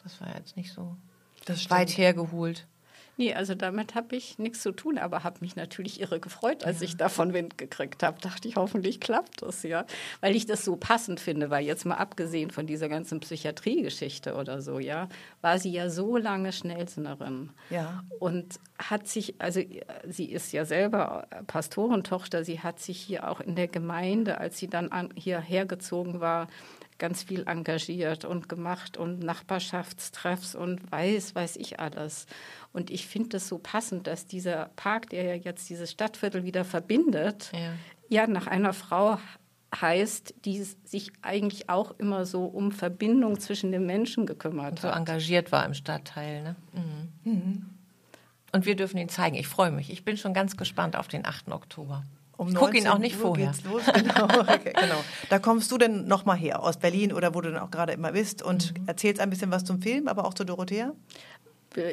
das 0.03 0.18
war 0.23 0.29
jetzt 0.37 0.57
nicht 0.57 0.73
so 0.73 0.96
Das 1.44 1.68
weit 1.68 1.90
hergeholt. 1.90 2.66
Nee, 3.21 3.35
also 3.35 3.55
damit 3.55 3.95
habe 3.95 4.17
ich 4.17 4.39
nichts 4.39 4.63
zu 4.63 4.73
tun, 4.73 4.97
aber 4.97 5.25
habe 5.25 5.41
mich 5.43 5.55
natürlich 5.55 6.01
irre 6.01 6.21
gefreut, 6.21 6.65
als 6.65 6.81
ich 6.81 6.97
davon 6.97 7.35
Wind 7.35 7.59
gekriegt 7.59 8.03
habe. 8.03 8.19
Dachte 8.19 8.49
ich, 8.49 8.57
hoffentlich 8.57 8.99
klappt 8.99 9.43
das 9.43 9.63
ja. 9.63 9.85
Weil 10.23 10.35
ich 10.35 10.47
das 10.47 10.65
so 10.65 10.77
passend 10.77 11.21
finde, 11.21 11.51
weil 11.51 11.67
jetzt 11.67 11.85
mal 11.85 11.97
abgesehen 11.97 12.51
von 12.51 12.67
dieser 12.67 12.89
ganzen 12.89 13.21
Psychiatriegeschichte 13.21 14.37
oder 14.37 14.63
so, 14.63 14.79
ja, 14.79 15.07
war 15.43 15.59
sie 15.59 15.71
ja 15.71 15.91
so 15.91 16.17
lange 16.17 16.51
Schnellsinnerin. 16.51 17.51
Ja. 17.69 18.05
Und 18.21 18.59
hat 18.79 19.07
sich, 19.07 19.35
also 19.39 19.61
sie 20.09 20.33
ist 20.33 20.51
ja 20.53 20.65
selber 20.65 21.29
Pastorentochter, 21.47 22.43
sie 22.43 22.61
hat 22.61 22.81
sich 22.81 22.99
hier 22.99 23.31
auch 23.31 23.43
in 23.43 23.55
der 23.55 23.69
Gemeinde, 23.69 24.39
als 24.39 24.57
sie 24.57 24.69
dann 24.69 24.93
an, 24.93 25.11
hierher 25.15 25.67
gezogen 25.67 26.21
war, 26.21 26.49
ganz 27.01 27.25
viel 27.25 27.43
engagiert 27.49 28.25
und 28.25 28.49
gemacht 28.49 28.97
und 28.97 29.19
Nachbarschaftstreffs 29.19 30.55
und 30.55 30.93
weiß, 30.93 31.35
weiß 31.35 31.57
ich 31.57 31.81
alles. 31.81 32.27
Und 32.73 32.91
ich 32.91 33.07
finde 33.09 33.39
es 33.39 33.49
so 33.49 33.59
passend, 33.59 34.07
dass 34.07 34.27
dieser 34.27 34.67
Park, 34.77 35.11
der 35.11 35.25
ja 35.25 35.35
jetzt 35.35 35.69
dieses 35.69 35.91
Stadtviertel 35.91 36.45
wieder 36.45 36.65
verbindet, 36.65 37.51
Ja. 37.53 37.73
ja 38.09 38.27
nach 38.29 38.47
einer 38.47 38.73
Frau 38.73 39.19
heißt, 39.75 40.35
die 40.45 40.63
sich 40.85 41.13
eigentlich 41.23 41.69
auch 41.71 41.93
immer 41.99 42.27
so 42.27 42.45
um 42.45 42.73
Verbindung 42.73 43.39
zwischen 43.41 43.73
den 43.73 43.87
Menschen 43.87 44.27
gekümmert 44.27 44.73
Und 44.73 44.81
so 44.81 44.89
hat. 44.89 44.97
engagiert 44.97 45.53
war 45.53 45.65
im 45.65 45.75
Stadtteil. 45.75 46.43
Ne? 46.43 46.57
Mhm. 47.25 47.71
Und 48.53 48.67
wir 48.67 48.75
dürfen 48.75 48.99
ihn 48.99 49.09
zeigen. 49.09 49.37
Ich 49.37 49.47
freue 49.47 49.71
mich. 49.71 49.91
Ich 49.93 50.05
bin 50.05 50.17
schon 50.17 50.35
ganz 50.35 50.57
gespannt 50.57 50.97
auf 50.97 51.07
den 51.09 51.25
8. 51.25 51.53
Oktober. 51.53 52.05
Um 52.40 52.48
ich 52.48 52.55
gucke 52.55 52.79
ihn 52.79 52.85
19 52.85 52.88
auch 52.88 52.98
nicht 52.98 53.16
Uhr 53.16 53.20
vorher. 53.20 53.46
Geht's 53.48 53.64
los. 53.64 53.83
Genau. 53.92 54.24
Okay, 54.24 54.72
genau. 54.72 55.05
Da 55.29 55.38
kommst 55.38 55.70
du 55.70 55.76
denn 55.76 56.07
nochmal 56.07 56.38
her, 56.38 56.62
aus 56.62 56.79
Berlin 56.79 57.12
oder 57.12 57.35
wo 57.35 57.42
du 57.42 57.53
dann 57.53 57.61
auch 57.62 57.70
gerade 57.70 57.92
immer 57.92 58.12
bist 58.12 58.42
und 58.42 58.72
Mhm. 58.79 58.88
erzählst 58.88 59.20
ein 59.20 59.29
bisschen 59.29 59.50
was 59.50 59.64
zum 59.64 59.83
Film, 59.83 60.09
aber 60.09 60.24
auch 60.24 60.33
zu 60.33 60.44
Dorothea? 60.44 60.94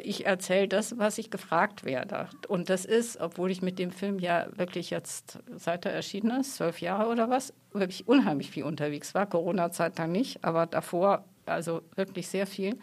ich 0.02 0.26
erzähle 0.26 0.66
das, 0.66 0.98
was 0.98 1.18
ich 1.18 1.30
gefragt 1.30 1.84
werde. 1.84 2.28
Und 2.48 2.68
das 2.68 2.84
ist, 2.84 3.20
obwohl 3.20 3.52
ich 3.52 3.62
mit 3.62 3.78
dem 3.78 3.92
Film 3.92 4.18
ja 4.18 4.46
wirklich 4.56 4.90
jetzt, 4.90 5.38
seit 5.54 5.86
er 5.86 5.92
erschienen 5.92 6.40
ist, 6.40 6.56
zwölf 6.56 6.80
Jahre 6.80 7.08
oder 7.08 7.30
was, 7.30 7.52
wirklich 7.72 8.08
unheimlich 8.08 8.50
viel 8.50 8.64
unterwegs 8.64 9.14
war. 9.14 9.26
Corona-Zeit 9.26 9.96
dann 10.00 10.10
nicht, 10.10 10.42
aber 10.42 10.66
davor 10.66 11.24
also 11.46 11.82
wirklich 11.94 12.26
sehr 12.26 12.48
viel. 12.48 12.76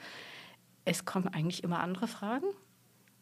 Es 0.85 1.03
kommen 1.03 1.27
eigentlich 1.27 1.63
immer 1.65 1.81
andere 1.81 2.07
Fragen. 2.07 2.45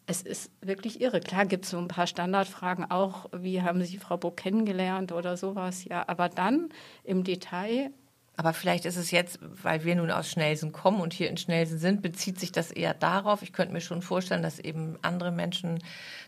Es 0.05 0.21
ist 0.21 0.51
wirklich 0.61 0.99
irre. 1.01 1.21
Klar 1.21 1.45
gibt 1.45 1.65
es 1.65 1.71
so 1.71 1.77
ein 1.77 1.87
paar 1.87 2.07
Standardfragen 2.07 2.91
auch, 2.91 3.29
wie 3.31 3.61
haben 3.61 3.83
Sie 3.83 3.97
Frau 3.97 4.17
Buck 4.17 4.37
kennengelernt 4.37 5.11
oder 5.11 5.37
sowas, 5.37 5.85
ja. 5.85 6.03
Aber 6.07 6.27
dann 6.29 6.69
im 7.03 7.23
Detail 7.23 7.91
Aber 8.35 8.53
vielleicht 8.53 8.85
ist 8.85 8.97
es 8.97 9.11
jetzt, 9.11 9.39
weil 9.41 9.83
wir 9.83 9.95
nun 9.95 10.09
aus 10.09 10.29
Schnelsen 10.29 10.71
kommen 10.71 11.01
und 11.01 11.13
hier 11.13 11.29
in 11.29 11.37
Schnelsen 11.37 11.77
sind, 11.77 12.01
bezieht 12.01 12.39
sich 12.39 12.51
das 12.51 12.71
eher 12.71 12.95
darauf. 12.95 13.43
Ich 13.43 13.53
könnte 13.53 13.73
mir 13.73 13.81
schon 13.81 14.01
vorstellen, 14.01 14.41
dass 14.41 14.57
eben 14.59 14.97
andere 15.03 15.31
Menschen 15.31 15.79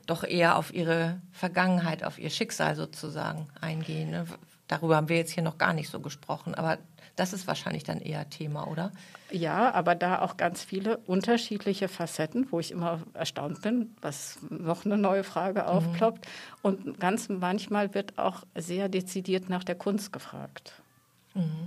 doch 0.05 0.23
eher 0.23 0.57
auf 0.57 0.71
ihre 0.73 1.19
Vergangenheit, 1.31 2.03
auf 2.03 2.19
ihr 2.19 2.29
Schicksal 2.29 2.75
sozusagen 2.75 3.47
eingehen. 3.59 4.11
ne? 4.11 4.25
Darüber 4.67 4.97
haben 4.97 5.09
wir 5.09 5.17
jetzt 5.17 5.31
hier 5.31 5.43
noch 5.43 5.57
gar 5.57 5.73
nicht 5.73 5.89
so 5.89 5.99
gesprochen, 5.99 6.53
aber 6.55 6.77
das 7.15 7.33
ist 7.33 7.47
wahrscheinlich 7.47 7.83
dann 7.83 7.99
eher 8.01 8.29
Thema, 8.29 8.67
oder? 8.67 8.91
Ja, 9.31 9.73
aber 9.73 9.95
da 9.95 10.19
auch 10.21 10.37
ganz 10.37 10.63
viele 10.63 10.97
unterschiedliche 10.97 11.87
Facetten, 11.87 12.47
wo 12.51 12.59
ich 12.59 12.71
immer 12.71 12.99
erstaunt 13.13 13.61
bin, 13.61 13.95
was 14.01 14.37
noch 14.49 14.85
eine 14.85 14.97
neue 14.97 15.23
Frage 15.23 15.67
aufploppt. 15.67 16.27
Und 16.61 16.99
ganz 16.99 17.29
manchmal 17.29 17.93
wird 17.93 18.17
auch 18.17 18.43
sehr 18.55 18.89
dezidiert 18.89 19.49
nach 19.49 19.63
der 19.63 19.75
Kunst 19.75 20.11
gefragt. 20.13 20.73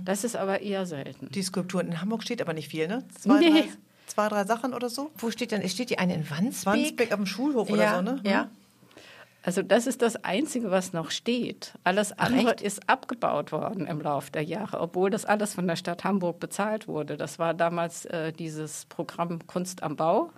Das 0.03 0.23
ist 0.23 0.35
aber 0.35 0.61
eher 0.61 0.85
selten. 0.87 1.29
Die 1.29 1.43
Skulpturen 1.43 1.87
in 1.87 2.01
Hamburg 2.01 2.23
steht 2.23 2.41
aber 2.41 2.53
nicht 2.53 2.69
viel, 2.69 2.87
ne? 2.87 3.03
Zwei, 3.19 3.39
Nee. 3.39 3.49
drei, 3.51 3.69
zwei 4.07 4.27
drei 4.29 4.43
Sachen 4.45 4.73
oder 4.73 4.89
so? 4.89 5.11
Wo 5.15 5.29
steht 5.29 5.51
denn? 5.51 5.67
Steht 5.69 5.91
die 5.91 5.99
eine 5.99 6.15
in 6.15 6.27
Wandsbek? 6.29 6.73
Wandsbek 6.73 7.11
auf 7.11 7.17
dem 7.17 7.25
Schulhof 7.27 7.69
oder 7.69 7.83
ja, 7.83 7.95
so, 7.97 8.01
ne? 8.01 8.19
Ja. 8.23 8.49
Also 9.41 9.61
das 9.61 9.87
ist 9.87 10.01
das 10.01 10.23
Einzige, 10.23 10.69
was 10.69 10.91
noch 10.91 11.11
steht. 11.11 11.73
Alles 11.83 12.11
andere 12.17 12.55
echt? 12.55 12.61
ist 12.61 12.89
abgebaut 12.89 13.51
worden 13.51 13.87
im 13.87 14.01
Laufe 14.01 14.31
der 14.31 14.43
Jahre, 14.43 14.79
obwohl 14.81 15.09
das 15.09 15.25
alles 15.25 15.53
von 15.53 15.65
der 15.65 15.77
Stadt 15.77 16.03
Hamburg 16.03 16.39
bezahlt 16.39 16.87
wurde. 16.87 17.15
Das 17.15 17.39
war 17.39 17.53
damals 17.53 18.05
äh, 18.05 18.33
dieses 18.33 18.85
Programm 18.85 19.47
Kunst 19.47 19.81
am 19.81 19.95
Bau. 19.95 20.31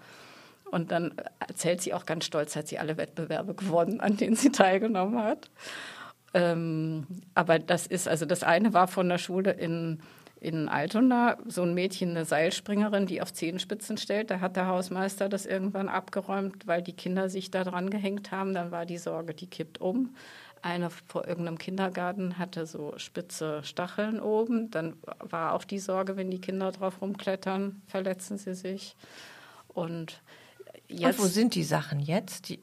Und 0.69 0.91
dann 0.91 1.13
erzählt 1.39 1.81
sie 1.81 1.93
auch 1.93 2.05
ganz 2.05 2.25
stolz, 2.25 2.55
hat 2.55 2.67
sie 2.67 2.79
alle 2.79 2.95
Wettbewerbe 2.95 3.55
gewonnen, 3.55 3.99
an 3.99 4.17
denen 4.17 4.35
sie 4.35 4.51
teilgenommen 4.51 5.21
hat. 5.21 5.49
Ähm, 6.33 7.07
aber 7.33 7.59
das 7.59 7.87
ist, 7.87 8.07
also 8.07 8.25
das 8.25 8.43
eine 8.43 8.73
war 8.73 8.87
von 8.87 9.09
der 9.09 9.17
Schule 9.17 9.51
in, 9.51 10.01
in 10.41 10.67
Altona, 10.69 11.37
so 11.45 11.61
ein 11.61 11.75
Mädchen, 11.75 12.09
eine 12.09 12.25
Seilspringerin, 12.25 13.05
die 13.05 13.21
auf 13.21 13.31
Zehenspitzen 13.31 13.97
stellt. 13.97 14.31
Da 14.31 14.39
hat 14.39 14.55
der 14.55 14.65
Hausmeister 14.65 15.29
das 15.29 15.45
irgendwann 15.45 15.87
abgeräumt, 15.87 16.65
weil 16.65 16.81
die 16.81 16.95
Kinder 16.95 17.29
sich 17.29 17.51
da 17.51 17.63
dran 17.63 17.91
gehängt 17.91 18.31
haben. 18.31 18.55
Dann 18.55 18.71
war 18.71 18.87
die 18.87 18.97
Sorge, 18.97 19.35
die 19.35 19.45
kippt 19.45 19.79
um. 19.79 20.15
Eine 20.63 20.89
vor 20.89 21.27
irgendeinem 21.27 21.59
Kindergarten 21.59 22.39
hatte 22.39 22.65
so 22.65 22.93
spitze 22.97 23.63
Stacheln 23.63 24.19
oben. 24.19 24.71
Dann 24.71 24.95
war 25.19 25.53
auch 25.53 25.63
die 25.63 25.79
Sorge, 25.79 26.17
wenn 26.17 26.31
die 26.31 26.41
Kinder 26.41 26.71
drauf 26.71 27.01
rumklettern, 27.01 27.83
verletzen 27.85 28.39
sie 28.39 28.55
sich. 28.55 28.95
Und 29.67 30.23
jetzt 30.87 31.19
Und 31.19 31.25
wo 31.25 31.27
sind 31.29 31.53
die 31.53 31.63
Sachen 31.63 31.99
jetzt? 31.99 32.49
Die, 32.49 32.59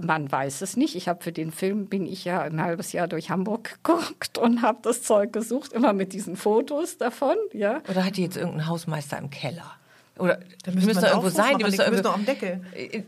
man 0.00 0.30
weiß 0.30 0.62
es 0.62 0.76
nicht. 0.76 0.94
Ich 0.94 1.08
habe 1.08 1.22
für 1.22 1.32
den 1.32 1.52
Film 1.52 1.86
bin 1.86 2.06
ich 2.06 2.24
ja 2.24 2.42
ein 2.42 2.60
halbes 2.60 2.92
Jahr 2.92 3.08
durch 3.08 3.30
Hamburg 3.30 3.78
geguckt 3.84 4.38
und 4.38 4.62
habe 4.62 4.78
das 4.82 5.02
Zeug 5.02 5.32
gesucht, 5.32 5.72
immer 5.72 5.92
mit 5.92 6.12
diesen 6.12 6.36
Fotos 6.36 6.98
davon, 6.98 7.36
ja. 7.52 7.80
oder 7.88 8.04
hat 8.04 8.16
die 8.16 8.22
jetzt 8.22 8.36
irgendein 8.36 8.66
Hausmeister 8.66 9.18
im 9.18 9.30
Keller? 9.30 9.76
Oder 10.18 10.36
Da 10.64 10.70
die 10.70 10.76
müsste 10.76 10.86
müssen 10.88 11.00
doch 11.02 11.08
irgendwo 11.08 11.28
sein. 11.30 11.58
Die 11.58 11.64
müssen 11.64 11.78
müssen 11.78 11.92
irgendwo, 11.92 12.08
am 12.10 12.26
Deckel. 12.26 12.60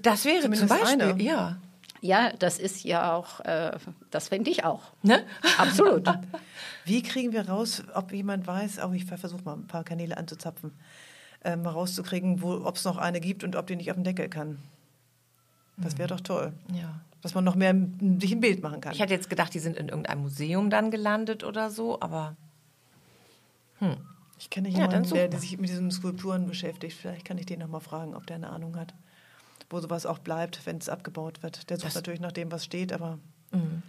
das 0.02 0.24
wäre 0.24 0.40
Zumindest 0.40 0.68
zum 0.68 0.78
Beispiel, 0.78 1.02
eine. 1.02 1.22
ja. 1.22 1.58
Ja, 2.00 2.32
das 2.36 2.58
ist 2.58 2.82
ja 2.82 3.14
auch, 3.14 3.38
äh, 3.40 3.70
das 4.10 4.28
fände 4.28 4.50
ich 4.50 4.64
auch. 4.64 4.82
Ne? 5.02 5.24
Absolut. 5.56 6.08
Wie 6.84 7.00
kriegen 7.02 7.32
wir 7.32 7.48
raus, 7.48 7.84
ob 7.94 8.12
jemand 8.12 8.44
weiß, 8.44 8.80
auch 8.80 8.92
ich 8.92 9.04
versuche 9.04 9.42
mal 9.44 9.54
ein 9.54 9.68
paar 9.68 9.84
Kanäle 9.84 10.16
anzuzapfen, 10.16 10.72
ähm, 11.44 11.62
mal 11.62 11.70
rauszukriegen, 11.70 12.42
ob 12.42 12.74
es 12.74 12.84
noch 12.84 12.96
eine 12.96 13.20
gibt 13.20 13.44
und 13.44 13.54
ob 13.54 13.68
die 13.68 13.76
nicht 13.76 13.90
auf 13.92 13.96
den 13.96 14.02
Deckel 14.02 14.28
kann. 14.28 14.58
Das 15.76 15.98
wäre 15.98 16.08
doch 16.08 16.20
toll. 16.20 16.52
Ja. 16.72 17.00
Dass 17.22 17.34
man 17.34 17.44
noch 17.44 17.54
mehr 17.54 17.74
sich 18.18 18.32
ein 18.32 18.40
Bild 18.40 18.62
machen 18.62 18.80
kann. 18.80 18.92
Ich 18.92 19.00
hätte 19.00 19.14
jetzt 19.14 19.30
gedacht, 19.30 19.54
die 19.54 19.58
sind 19.60 19.76
in 19.76 19.88
irgendeinem 19.88 20.22
Museum 20.22 20.70
dann 20.70 20.90
gelandet 20.90 21.44
oder 21.44 21.70
so, 21.70 22.00
aber 22.00 22.36
Ich 24.38 24.50
kenne 24.50 24.68
Ja, 24.68 24.74
jemanden, 24.80 25.02
dann 25.04 25.12
der, 25.12 25.28
der 25.28 25.40
sich 25.40 25.56
mit 25.58 25.70
diesen 25.70 25.90
Skulpturen 25.90 26.46
beschäftigt. 26.46 26.96
Vielleicht 26.96 27.24
kann 27.24 27.38
ich 27.38 27.46
den 27.46 27.60
noch 27.60 27.68
mal 27.68 27.80
fragen, 27.80 28.14
ob 28.14 28.26
der 28.26 28.36
eine 28.36 28.50
Ahnung 28.50 28.76
hat, 28.76 28.92
wo 29.70 29.80
sowas 29.80 30.04
auch 30.06 30.18
bleibt, 30.18 30.64
wenn 30.66 30.78
es 30.78 30.88
abgebaut 30.88 31.42
wird. 31.42 31.68
Der 31.70 31.76
sucht 31.78 31.86
Das- 31.88 31.94
natürlich 31.94 32.20
nach 32.20 32.32
dem, 32.32 32.50
was 32.52 32.64
steht, 32.64 32.92
aber 32.92 33.18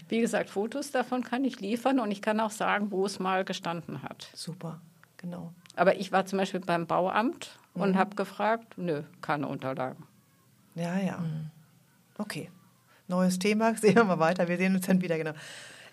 Wie 0.10 0.20
gesagt, 0.20 0.50
Fotos 0.50 0.92
davon 0.92 1.24
kann 1.24 1.46
ich 1.46 1.60
liefern 1.62 2.00
und 2.02 2.12
ich 2.12 2.22
kann 2.22 2.40
auch 2.42 2.52
sagen, 2.52 2.92
wo 2.92 3.06
es 3.06 3.20
mal 3.20 3.46
gestanden 3.46 4.04
hat. 4.04 4.30
super, 4.36 4.82
genau. 5.18 5.54
Aber 5.78 5.96
ich 5.96 6.12
war 6.12 6.26
zum 6.26 6.38
Beispiel 6.38 6.60
beim 6.60 6.86
Bauamt 6.86 7.58
und 7.74 7.96
habe 7.98 8.16
gefragt, 8.16 8.78
nö, 8.78 9.04
keine 9.22 9.48
Unterlagen. 9.48 10.04
Ja, 10.76 10.98
ja. 11.00 11.24
Okay. 12.18 12.50
Neues 13.08 13.40
Thema, 13.40 13.76
sehen 13.82 13.96
wir 13.96 14.04
mal 14.04 14.20
weiter. 14.20 14.48
Wir 14.48 14.58
sehen 14.58 14.76
uns 14.76 14.86
dann 14.86 15.02
wieder, 15.02 15.18
genau. 15.18 15.34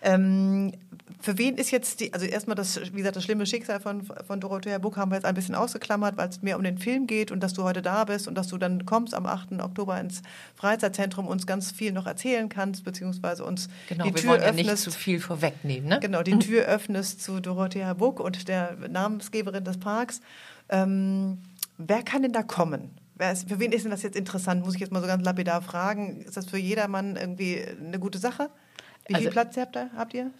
Ähm, 0.03 0.71
für 1.19 1.37
wen 1.37 1.57
ist 1.57 1.69
jetzt 1.69 1.99
die, 1.99 2.11
also 2.11 2.25
erstmal 2.25 2.55
das, 2.55 2.79
wie 2.91 2.97
gesagt, 2.97 3.15
das 3.15 3.23
schlimme 3.23 3.45
Schicksal 3.45 3.79
von, 3.79 4.03
von 4.03 4.39
Dorothea 4.39 4.79
Buck 4.79 4.97
haben 4.97 5.11
wir 5.11 5.15
jetzt 5.15 5.25
ein 5.25 5.35
bisschen 5.35 5.53
ausgeklammert, 5.53 6.17
weil 6.17 6.27
es 6.29 6.41
mehr 6.41 6.57
um 6.57 6.63
den 6.63 6.79
Film 6.79 7.05
geht 7.05 7.31
und 7.31 7.41
dass 7.41 7.53
du 7.53 7.63
heute 7.63 7.83
da 7.83 8.05
bist 8.05 8.27
und 8.27 8.33
dass 8.33 8.47
du 8.47 8.57
dann 8.57 8.87
kommst 8.87 9.13
am 9.13 9.27
8. 9.27 9.61
Oktober 9.61 9.99
ins 9.99 10.23
Freizeitzentrum, 10.55 11.27
uns 11.27 11.45
ganz 11.45 11.71
viel 11.71 11.91
noch 11.91 12.07
erzählen 12.07 12.49
kannst, 12.49 12.83
beziehungsweise 12.83 13.45
uns 13.45 13.69
genau, 13.87 14.05
die 14.05 14.13
Tür 14.13 14.31
wollen 14.31 14.41
ja 14.41 14.51
nicht 14.51 14.65
öffnest. 14.65 14.83
zu 14.85 14.91
viel 14.91 15.19
vorwegnehmen. 15.19 15.87
Ne? 15.87 15.99
Genau, 15.99 16.23
die 16.23 16.39
Tür 16.39 16.65
öffnest 16.65 17.21
zu 17.21 17.39
Dorothea 17.39 17.93
Buck 17.93 18.19
und 18.19 18.47
der 18.47 18.75
Namensgeberin 18.89 19.63
des 19.63 19.77
Parks. 19.77 20.21
Ähm, 20.69 21.37
wer 21.77 22.01
kann 22.01 22.23
denn 22.23 22.33
da 22.33 22.41
kommen? 22.41 22.89
Ist, 23.29 23.49
für 23.49 23.59
wen 23.59 23.71
ist 23.71 23.83
denn 23.83 23.91
das 23.91 24.01
jetzt 24.03 24.15
interessant? 24.15 24.63
Muss 24.65 24.73
ich 24.75 24.79
jetzt 24.81 24.91
mal 24.91 25.01
so 25.01 25.07
ganz 25.07 25.23
lapidar 25.23 25.61
fragen. 25.61 26.21
Ist 26.21 26.37
das 26.37 26.45
für 26.47 26.57
jedermann 26.57 27.15
irgendwie 27.17 27.61
eine 27.63 27.99
gute 27.99 28.17
Sache? 28.17 28.49
Wie 29.07 29.15
viel 29.15 29.27
Also- 29.27 29.29
Platz 29.31 29.57
habt 29.57 29.75
ihr? 29.75 29.89
Habt 29.95 30.13
ihr? 30.13 30.31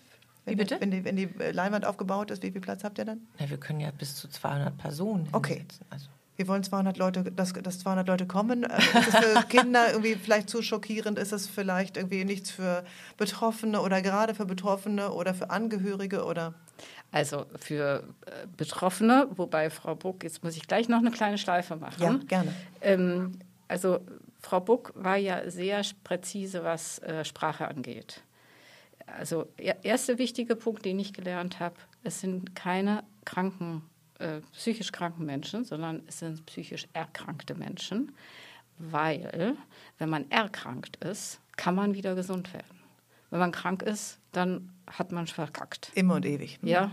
Wenn, 0.45 0.53
Wie 0.53 0.57
bitte? 0.57 0.77
Wenn 0.79 0.89
die, 0.89 1.03
wenn 1.05 1.15
die 1.15 1.29
Leinwand 1.51 1.85
aufgebaut 1.85 2.31
ist, 2.31 2.41
wie 2.41 2.51
viel 2.51 2.61
Platz 2.61 2.83
habt 2.83 2.97
ihr 2.97 3.05
dann? 3.05 3.27
Na, 3.39 3.47
wir 3.49 3.57
können 3.57 3.79
ja 3.79 3.91
bis 3.91 4.15
zu 4.15 4.27
200 4.27 4.75
Personen 4.77 5.27
Okay. 5.33 5.63
Also, 5.91 6.07
Wir 6.37 6.47
wollen 6.47 6.63
200 6.63 6.97
Leute, 6.97 7.23
dass, 7.31 7.53
dass 7.53 7.77
200 7.79 8.07
Leute 8.07 8.25
kommen. 8.25 8.63
Äh, 8.63 8.77
Ist 8.79 9.13
das 9.13 9.23
für 9.25 9.43
Kinder 9.49 9.91
irgendwie 9.91 10.15
vielleicht 10.15 10.49
zu 10.49 10.63
schockierend? 10.63 11.19
Ist 11.19 11.31
das 11.31 11.45
vielleicht 11.45 11.97
irgendwie 11.97 12.25
nichts 12.25 12.49
für 12.49 12.83
Betroffene 13.17 13.81
oder 13.81 14.01
gerade 14.01 14.33
für 14.33 14.45
Betroffene 14.47 15.11
oder 15.11 15.35
für 15.35 15.51
Angehörige 15.51 16.25
oder? 16.25 16.55
Also 17.11 17.45
für 17.57 18.03
äh, 18.25 18.47
Betroffene, 18.55 19.27
wobei 19.31 19.69
Frau 19.69 19.95
Buck, 19.95 20.23
jetzt 20.23 20.43
muss 20.43 20.55
ich 20.55 20.67
gleich 20.67 20.87
noch 20.87 20.99
eine 20.99 21.11
kleine 21.11 21.37
Schleife 21.37 21.75
machen. 21.75 22.01
Ja, 22.01 22.19
gerne. 22.25 22.53
Ähm, 22.79 23.39
also 23.67 23.99
Frau 24.39 24.61
Buck 24.61 24.93
war 24.95 25.17
ja 25.17 25.49
sehr 25.49 25.81
präzise, 26.03 26.63
was 26.63 26.99
äh, 26.99 27.25
Sprache 27.25 27.67
angeht. 27.67 28.23
Also 29.05 29.47
der 29.59 29.83
erste 29.83 30.17
wichtige 30.19 30.55
Punkt, 30.55 30.85
den 30.85 30.99
ich 30.99 31.13
gelernt 31.13 31.59
habe, 31.59 31.75
es 32.03 32.21
sind 32.21 32.55
keine 32.55 33.03
kranken, 33.25 33.83
äh, 34.19 34.39
psychisch 34.53 34.93
kranken 34.93 35.25
Menschen, 35.25 35.65
sondern 35.65 36.03
es 36.07 36.19
sind 36.19 36.45
psychisch 36.45 36.87
erkrankte 36.93 37.55
Menschen, 37.55 38.13
weil 38.77 39.57
wenn 39.99 40.09
man 40.09 40.31
erkrankt 40.31 40.95
ist, 41.03 41.39
kann 41.57 41.75
man 41.75 41.93
wieder 41.93 42.15
gesund 42.15 42.53
werden. 42.53 42.79
Wenn 43.29 43.39
man 43.39 43.51
krank 43.51 43.83
ist, 43.83 44.20
dann 44.31 44.69
hat 44.87 45.11
man 45.11 45.27
verkackt. 45.27 45.91
Immer 45.95 46.15
und 46.15 46.25
ewig. 46.25 46.59
Ja, 46.63 46.91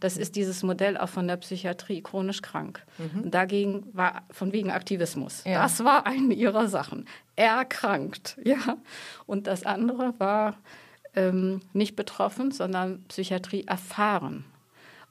das 0.00 0.16
ist 0.16 0.36
dieses 0.36 0.62
Modell 0.62 0.96
auch 0.96 1.08
von 1.08 1.26
der 1.26 1.36
Psychiatrie, 1.36 2.02
chronisch 2.02 2.42
krank. 2.42 2.84
Und 2.98 3.32
dagegen 3.32 3.86
war 3.92 4.22
von 4.30 4.52
wegen 4.52 4.70
Aktivismus. 4.70 5.44
Ja. 5.44 5.62
Das 5.62 5.82
war 5.84 6.06
eine 6.06 6.34
ihrer 6.34 6.68
Sachen. 6.68 7.06
Erkrankt, 7.36 8.38
ja. 8.44 8.76
Und 9.26 9.46
das 9.46 9.64
andere 9.64 10.14
war 10.18 10.56
ähm, 11.14 11.60
nicht 11.72 11.96
betroffen, 11.96 12.50
sondern 12.50 13.02
Psychiatrie 13.04 13.64
erfahren. 13.64 14.44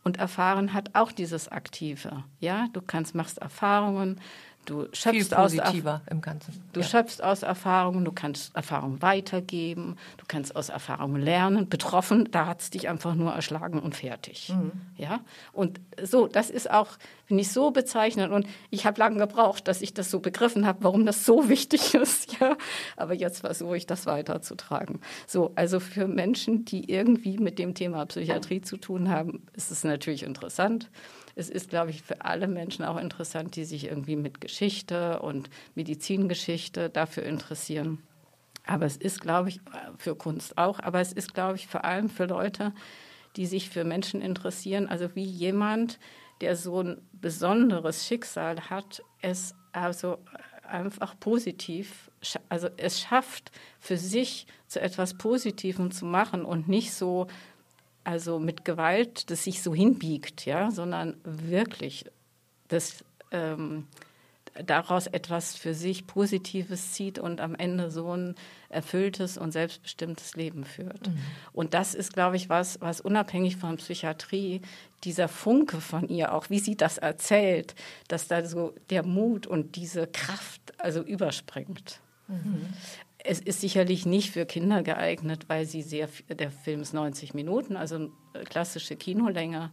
Und 0.04 0.18
erfahren 0.18 0.74
hat 0.74 0.92
auch 0.94 1.12
dieses 1.12 1.50
Aktive. 1.50 2.24
Ja, 2.40 2.68
du 2.72 2.82
kannst, 2.82 3.14
machst 3.14 3.40
Erfahrungen, 3.40 4.22
Du 4.68 4.86
schöpfst 4.92 5.30
Viel 5.30 5.38
positiver 5.38 6.02
aus, 6.06 6.12
im 6.12 6.20
Ganzen. 6.20 6.62
Du 6.74 6.82
ja. 6.82 6.86
schöpfst 6.86 7.24
aus 7.24 7.42
Erfahrungen, 7.42 8.04
du 8.04 8.12
kannst 8.12 8.54
Erfahrungen 8.54 9.02
weitergeben, 9.02 9.96
du 10.18 10.26
kannst 10.28 10.58
aus 10.58 10.68
Erfahrungen 10.68 11.22
lernen. 11.22 11.70
Betroffen, 11.70 12.30
da 12.32 12.48
hat 12.48 12.60
es 12.60 12.70
dich 12.70 12.90
einfach 12.90 13.16
nur 13.16 13.32
erschlagen 13.32 13.80
und 13.80 13.96
fertig. 13.96 14.50
Mhm. 14.50 14.74
Ja? 14.98 15.22
Und 15.54 15.80
so, 16.04 16.28
das 16.28 16.50
ist 16.50 16.70
auch, 16.70 16.90
finde 17.26 17.44
ich, 17.44 17.52
so 17.54 17.72
bezeichnend. 17.72 18.34
Und 18.34 18.46
ich 18.70 18.86
habe 18.86 19.00
lange 19.00 19.20
gebraucht, 19.20 19.70
dass 19.70 19.82
ich 19.82 19.94
das 19.94 20.12
so 20.12 20.20
begriffen 20.20 20.68
habe, 20.68 20.84
warum 20.84 21.06
das 21.06 21.26
so 21.26 21.48
wichtig 21.50 21.94
ist. 21.94 22.38
Ja? 22.42 22.58
Aber 22.98 23.14
jetzt 23.14 23.40
versuche 23.40 23.78
ich 23.78 23.86
das 23.86 24.06
weiterzutragen. 24.06 25.00
So, 25.28 25.54
also 25.56 25.80
für 25.80 26.10
Menschen, 26.10 26.66
die 26.66 26.92
irgendwie 26.92 27.38
mit 27.38 27.58
dem 27.58 27.74
Thema 27.74 28.06
Psychiatrie 28.06 28.60
zu 28.60 28.76
tun 28.76 29.08
haben, 29.08 29.46
ist 29.54 29.72
es 29.72 29.86
natürlich 29.86 30.24
interessant 30.24 30.90
es 31.38 31.50
ist, 31.50 31.70
glaube 31.70 31.92
ich, 31.92 32.02
für 32.02 32.26
alle 32.26 32.48
Menschen 32.48 32.84
auch 32.84 32.98
interessant, 32.98 33.56
die 33.56 33.64
sich 33.64 33.86
irgendwie 33.86 34.16
mit 34.16 34.42
Geschichte 34.42 35.20
und 35.20 35.50
Medizingeschichte 35.76 36.90
dafür 36.90 37.24
interessieren. 37.24 38.02
Aber 38.66 38.86
es 38.86 38.98
ist, 38.98 39.22
glaube 39.22 39.50
ich, 39.50 39.62
für 39.98 40.16
Kunst 40.16 40.58
auch, 40.58 40.80
aber 40.80 41.00
es 41.00 41.14
ist, 41.14 41.36
glaube 41.36 41.56
ich, 41.56 41.68
vor 41.68 41.86
allem 41.86 42.10
für 42.10 42.26
Leute, 42.26 42.74
die 43.36 43.46
sich 43.46 43.70
für 43.70 43.84
Menschen 43.84 44.20
interessieren, 44.20 44.88
also 44.88 45.16
wie 45.16 45.24
jemand, 45.24 46.00
der 46.42 46.56
so 46.56 46.82
ein 46.82 47.02
besonderes 47.14 48.08
Schicksal 48.08 48.70
hat, 48.70 49.04
es 49.22 49.54
also 49.74 50.18
einfach 50.64 51.18
positiv, 51.20 52.12
also 52.50 52.68
es 52.78 53.00
schafft, 53.00 53.52
für 53.80 53.98
sich 53.98 54.48
zu 54.66 54.82
etwas 54.82 55.14
Positivem 55.14 55.92
zu 55.92 56.06
machen 56.06 56.44
und 56.44 56.68
nicht 56.68 56.94
so 56.94 57.28
also 58.08 58.40
mit 58.40 58.64
Gewalt 58.64 59.30
das 59.30 59.44
sich 59.44 59.62
so 59.62 59.76
hinbiegt, 59.76 60.46
ja, 60.46 60.72
sondern 60.72 61.18
wirklich 61.26 62.06
das 62.70 63.04
ähm, 63.32 63.86
daraus 64.66 65.08
etwas 65.08 65.56
für 65.56 65.74
sich 65.74 66.08
Positives 66.08 66.94
zieht 66.94 67.20
und 67.20 67.42
am 67.42 67.54
Ende 67.54 67.92
so 67.92 68.16
ein 68.16 68.36
erfülltes 68.70 69.38
und 69.38 69.52
selbstbestimmtes 69.52 70.38
Leben 70.38 70.64
führt. 70.64 71.10
Mhm. 71.10 71.18
Und 71.52 71.74
das 71.74 71.96
ist, 71.96 72.14
glaube 72.14 72.38
ich, 72.38 72.48
was, 72.48 72.80
was 72.80 73.02
unabhängig 73.02 73.58
von 73.58 73.76
Psychiatrie, 73.76 74.62
dieser 75.04 75.28
Funke 75.28 75.82
von 75.82 76.08
ihr, 76.08 76.34
auch 76.34 76.50
wie 76.50 76.60
sie 76.60 76.78
das 76.78 76.98
erzählt, 76.98 77.76
dass 78.08 78.30
da 78.30 78.46
so 78.46 78.74
der 78.90 79.04
Mut 79.04 79.48
und 79.48 79.76
diese 79.76 80.08
Kraft 80.08 80.62
also 80.78 81.02
überspringt. 81.02 82.00
Mhm. 82.30 82.68
Es 83.30 83.42
ist 83.42 83.60
sicherlich 83.60 84.06
nicht 84.06 84.32
für 84.32 84.46
Kinder 84.46 84.84
geeignet, 84.84 85.50
weil 85.50 85.66
sie 85.66 85.82
sehr, 85.82 86.08
der 86.30 86.50
Film 86.50 86.80
ist 86.82 86.94
90 86.94 87.34
Minuten, 87.34 87.76
also 87.76 88.10
klassische 88.46 88.96
Kinolänge 88.96 89.70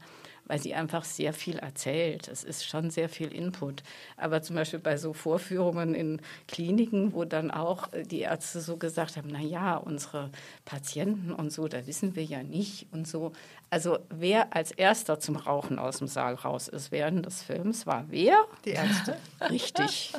weil 0.47 0.61
sie 0.61 0.75
einfach 0.75 1.05
sehr 1.05 1.33
viel 1.33 1.59
erzählt. 1.59 2.29
Es 2.29 2.45
ist 2.45 2.67
schon 2.67 2.91
sehr 2.91 3.09
viel 3.09 3.33
Input. 3.33 3.83
Aber 4.17 4.43
zum 4.43 4.57
Beispiel 4.57 4.79
bei 4.79 4.97
so 4.97 5.13
Vorführungen 5.13 5.95
in 5.95 6.21
Kliniken, 6.49 7.15
wo 7.15 7.25
dann 7.25 7.51
auch 7.51 7.93
äh, 7.93 8.03
die 8.03 8.21
Ärzte 8.21 8.61
so 8.61 8.77
gesagt 8.77 9.17
haben, 9.17 9.29
na 9.31 9.41
ja, 9.41 9.77
unsere 9.77 10.31
Patienten 10.65 11.33
und 11.33 11.53
so, 11.53 11.69
da 11.69 11.87
wissen 11.87 12.17
wir 12.17 12.25
ja 12.25 12.43
nicht 12.43 12.87
und 12.93 13.07
so. 13.07 13.33
Also 13.71 13.99
wer 14.11 14.55
als 14.55 14.71
erster 14.71 15.19
zum 15.19 15.37
Rauchen 15.37 15.79
aus 15.79 15.99
dem 15.99 16.07
Saal 16.07 16.35
raus 16.35 16.69
ist 16.69 16.93
während 16.93 17.27
des 17.27 17.43
Films, 17.43 17.87
war 17.87 18.05
wer? 18.09 18.37
Die 18.65 18.71
Ärzte. 18.71 19.17
Richtig. 19.51 20.13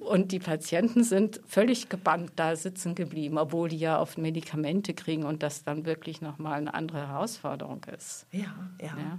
und 0.00 0.32
die 0.32 0.38
Patienten 0.38 1.04
sind 1.04 1.40
völlig 1.46 1.88
gebannt 1.88 2.32
da 2.36 2.56
sitzen 2.56 2.94
geblieben, 2.94 3.38
obwohl 3.38 3.68
die 3.68 3.78
ja 3.78 4.00
oft 4.00 4.18
Medikamente 4.18 4.94
kriegen 4.94 5.24
und 5.24 5.42
das 5.42 5.64
dann 5.64 5.84
wirklich 5.84 6.20
nochmal 6.20 6.58
eine 6.58 6.72
andere 6.74 7.06
Herausforderung 7.08 7.84
ist. 7.94 8.26
Ja, 8.32 8.54
ja. 8.80 8.96
Ja. 9.00 9.18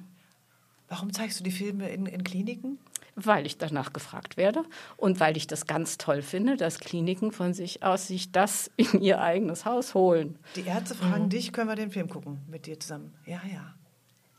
Warum 0.89 1.13
zeigst 1.13 1.39
du 1.39 1.44
die 1.44 1.52
Filme 1.52 1.89
in, 1.89 2.06
in 2.06 2.24
Kliniken? 2.24 2.78
Weil 3.15 3.46
ich 3.46 3.58
danach 3.58 3.94
gefragt 3.94 4.38
werde 4.38 4.63
und 4.98 5.20
weil 5.20 5.38
ich 5.38 5.48
das 5.48 5.65
ganz 5.65 5.98
toll 5.98 6.22
finde, 6.22 6.58
dass 6.58 6.80
Kliniken 6.80 7.32
von 7.32 7.54
sich 7.54 7.84
aus 7.84 8.08
sich 8.08 8.32
das 8.32 8.72
in 8.78 9.02
ihr 9.02 9.22
eigenes 9.22 9.65
Haus 9.65 9.94
holen. 9.94 10.38
Die 10.56 10.65
Ärzte 10.65 10.96
fragen 10.96 11.26
mhm. 11.26 11.30
dich, 11.30 11.54
können 11.54 11.70
wir 11.70 11.76
den 11.76 11.91
Film 11.91 12.10
gucken 12.10 12.39
mit 12.50 12.65
dir 12.65 12.80
zusammen? 12.80 13.13
Ja, 13.26 13.41
ja. 13.52 13.74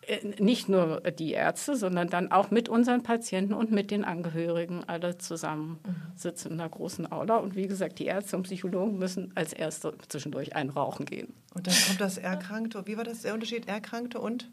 Äh, 0.07 0.42
nicht 0.42 0.68
nur 0.68 1.00
die 1.00 1.33
Ärzte, 1.33 1.76
sondern 1.76 2.09
dann 2.09 2.33
auch 2.33 2.50
mit 2.50 2.68
unseren 2.68 3.02
Patienten 3.02 3.55
und 3.55 3.70
mit 3.70 3.90
den 3.90 4.05
Angehörigen 4.05 4.85
alle 4.85 5.18
zusammen 5.18 5.78
mhm. 5.87 5.96
sitzen 6.16 6.52
in 6.52 6.61
einer 6.61 6.68
großen 6.68 7.11
Aula. 7.11 7.37
Und 7.37 7.55
wie 7.55 7.68
gesagt, 7.68 7.98
die 7.98 8.07
Ärzte 8.07 8.37
und 8.37 8.42
Psychologen 8.42 8.98
müssen 8.98 9.33
als 9.37 9.52
Erste 9.52 9.96
zwischendurch 10.09 10.57
einrauchen 10.57 11.07
gehen. 11.07 11.33
Und 11.55 11.66
dann 11.66 11.74
kommt 11.87 12.00
das 12.00 12.18
Erkrankte. 12.18 12.87
Wie 12.87 12.96
war 12.96 13.05
das 13.05 13.22
der 13.22 13.35
Unterschied? 13.35 13.68
Erkrankte 13.68 14.20
und? 14.20 14.50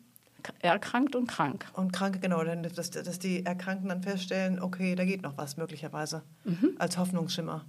Erkrankt 0.59 1.15
und 1.15 1.27
krank. 1.27 1.65
Und 1.73 1.91
Kranke, 1.93 2.19
genau, 2.19 2.43
dass, 2.43 2.89
dass 2.91 3.19
die 3.19 3.45
Erkrankten 3.45 3.89
dann 3.89 4.03
feststellen, 4.03 4.61
okay, 4.61 4.95
da 4.95 5.05
geht 5.05 5.21
noch 5.21 5.37
was 5.37 5.57
möglicherweise. 5.57 6.23
Mhm. 6.45 6.75
Als 6.77 6.97
Hoffnungsschimmer. 6.97 7.65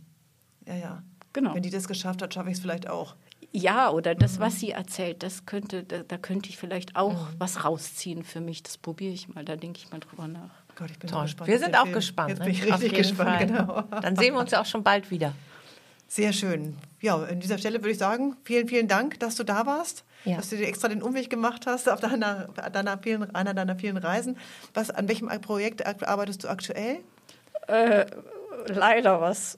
Ja, 0.67 0.75
ja. 0.75 1.03
Genau. 1.33 1.55
Wenn 1.55 1.63
die 1.63 1.71
das 1.71 1.87
geschafft 1.87 2.23
hat, 2.23 2.35
schaffe 2.35 2.51
ich 2.51 2.57
es 2.57 2.61
vielleicht 2.61 2.89
auch. 2.89 3.15
Ja, 3.53 3.91
oder 3.91 4.15
das, 4.15 4.39
mhm. 4.39 4.43
was 4.43 4.61
sie 4.61 4.71
erzählt, 4.71 5.23
das 5.23 5.47
könnte, 5.47 5.85
da, 5.85 6.03
da 6.03 6.19
könnte 6.19 6.49
ich 6.49 6.57
vielleicht 6.57 6.97
auch 6.97 7.31
mhm. 7.31 7.35
was 7.39 7.65
rausziehen 7.65 8.25
für 8.25 8.41
mich. 8.41 8.63
Das 8.63 8.79
probiere 8.79 9.13
ich 9.13 9.29
mal, 9.29 9.45
da 9.45 9.57
denke 9.57 9.79
ich 9.79 9.91
mal 9.91 10.01
drüber 10.01 10.29
nach. 10.29 10.51
Gott, 10.77 10.91
ich 10.91 10.99
bin 10.99 11.11
Toll. 11.11 11.23
gespannt. 11.23 11.49
Wir 11.51 11.59
sind 11.59 11.77
auch 11.77 11.83
Film. 11.83 11.95
gespannt. 11.95 12.31
Jetzt 12.31 12.39
ne? 12.39 12.45
bin 12.47 12.55
ich 12.55 12.65
richtig 12.65 12.93
gespannt, 12.93 13.31
Fall. 13.31 13.47
genau. 13.47 13.83
Dann 14.01 14.17
sehen 14.17 14.35
wir 14.35 14.41
uns 14.41 14.51
ja 14.51 14.61
auch 14.61 14.67
schon 14.67 14.83
bald 14.83 15.11
wieder. 15.11 15.35
Sehr 16.09 16.33
schön. 16.33 16.77
Ja, 17.01 17.17
an 17.17 17.39
dieser 17.39 17.59
Stelle 17.59 17.79
würde 17.79 17.91
ich 17.91 17.99
sagen, 17.99 18.37
vielen, 18.45 18.67
vielen 18.67 18.89
Dank, 18.89 19.21
dass 19.21 19.37
du 19.37 19.45
da 19.45 19.67
warst 19.67 20.05
ja. 20.25 20.37
dass 20.37 20.51
du 20.51 20.57
dir 20.57 20.67
extra 20.67 20.89
den 20.89 21.03
Umweg 21.03 21.31
gemacht 21.31 21.67
hast 21.67 21.89
auf 21.89 22.01
deiner, 22.01 22.49
deiner 22.73 22.99
vielen, 22.99 23.35
einer 23.35 23.55
deiner 23.55 23.77
vielen 23.77 23.97
Reisen. 23.97 24.37
Was, 24.75 24.91
an 24.91 25.09
welchem 25.09 25.29
Projekt 25.41 25.85
arbeitest 25.87 26.45
du 26.45 26.49
aktuell? 26.49 26.99
Äh, 27.67 28.07
leider 28.67 29.21
was, 29.21 29.57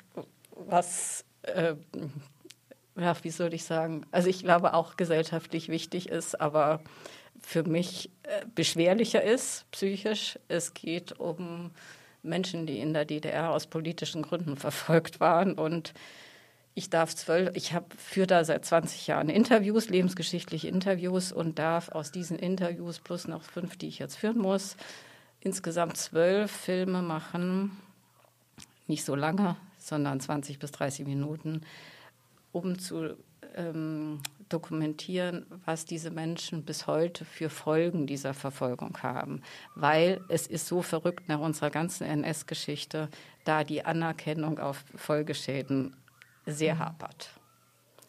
was 0.50 1.24
äh, 1.42 1.74
ja, 2.96 3.16
wie 3.22 3.30
soll 3.30 3.54
ich 3.54 3.64
sagen? 3.64 4.04
Also 4.10 4.28
ich 4.28 4.42
glaube 4.42 4.74
auch 4.74 4.96
gesellschaftlich 4.96 5.68
wichtig 5.68 6.08
ist, 6.08 6.40
aber 6.40 6.80
für 7.40 7.62
mich 7.64 8.10
äh, 8.22 8.44
beschwerlicher 8.54 9.22
ist 9.22 9.70
psychisch. 9.70 10.38
Es 10.48 10.74
geht 10.74 11.18
um 11.18 11.70
Menschen, 12.22 12.66
die 12.66 12.78
in 12.78 12.92
der 12.92 13.04
DDR 13.04 13.50
aus 13.50 13.66
politischen 13.66 14.22
Gründen 14.22 14.56
verfolgt 14.58 15.20
waren 15.20 15.54
und 15.54 15.94
ich 16.74 16.88
darf 16.90 17.14
zwölf, 17.14 17.54
ich 17.54 17.74
habe 17.74 17.86
für 17.96 18.26
da 18.26 18.44
seit 18.44 18.64
20 18.64 19.06
Jahren 19.06 19.28
Interviews, 19.28 19.88
lebensgeschichtliche 19.88 20.68
Interviews 20.68 21.32
und 21.32 21.58
darf 21.58 21.90
aus 21.90 22.12
diesen 22.12 22.38
Interviews 22.38 22.98
plus 22.98 23.28
noch 23.28 23.42
fünf, 23.42 23.76
die 23.76 23.88
ich 23.88 23.98
jetzt 23.98 24.16
führen 24.16 24.38
muss, 24.38 24.76
insgesamt 25.40 25.96
zwölf 25.96 26.50
Filme 26.50 27.02
machen, 27.02 27.76
nicht 28.86 29.04
so 29.04 29.14
lange, 29.14 29.56
sondern 29.78 30.20
20 30.20 30.58
bis 30.58 30.70
30 30.72 31.06
Minuten, 31.06 31.62
um 32.52 32.78
zu 32.78 33.16
ähm, 33.54 34.20
dokumentieren, 34.48 35.46
was 35.64 35.84
diese 35.84 36.10
Menschen 36.10 36.64
bis 36.64 36.86
heute 36.86 37.24
für 37.24 37.50
Folgen 37.50 38.06
dieser 38.06 38.34
Verfolgung 38.34 38.98
haben. 39.02 39.42
Weil 39.74 40.22
es 40.28 40.46
ist 40.46 40.66
so 40.66 40.82
verrückt 40.82 41.28
nach 41.28 41.40
unserer 41.40 41.70
ganzen 41.70 42.04
NS-Geschichte, 42.04 43.08
da 43.44 43.64
die 43.64 43.84
Anerkennung 43.84 44.58
auf 44.58 44.84
Folgeschäden 44.94 45.96
sehr 46.46 46.78
hapert. 46.78 47.30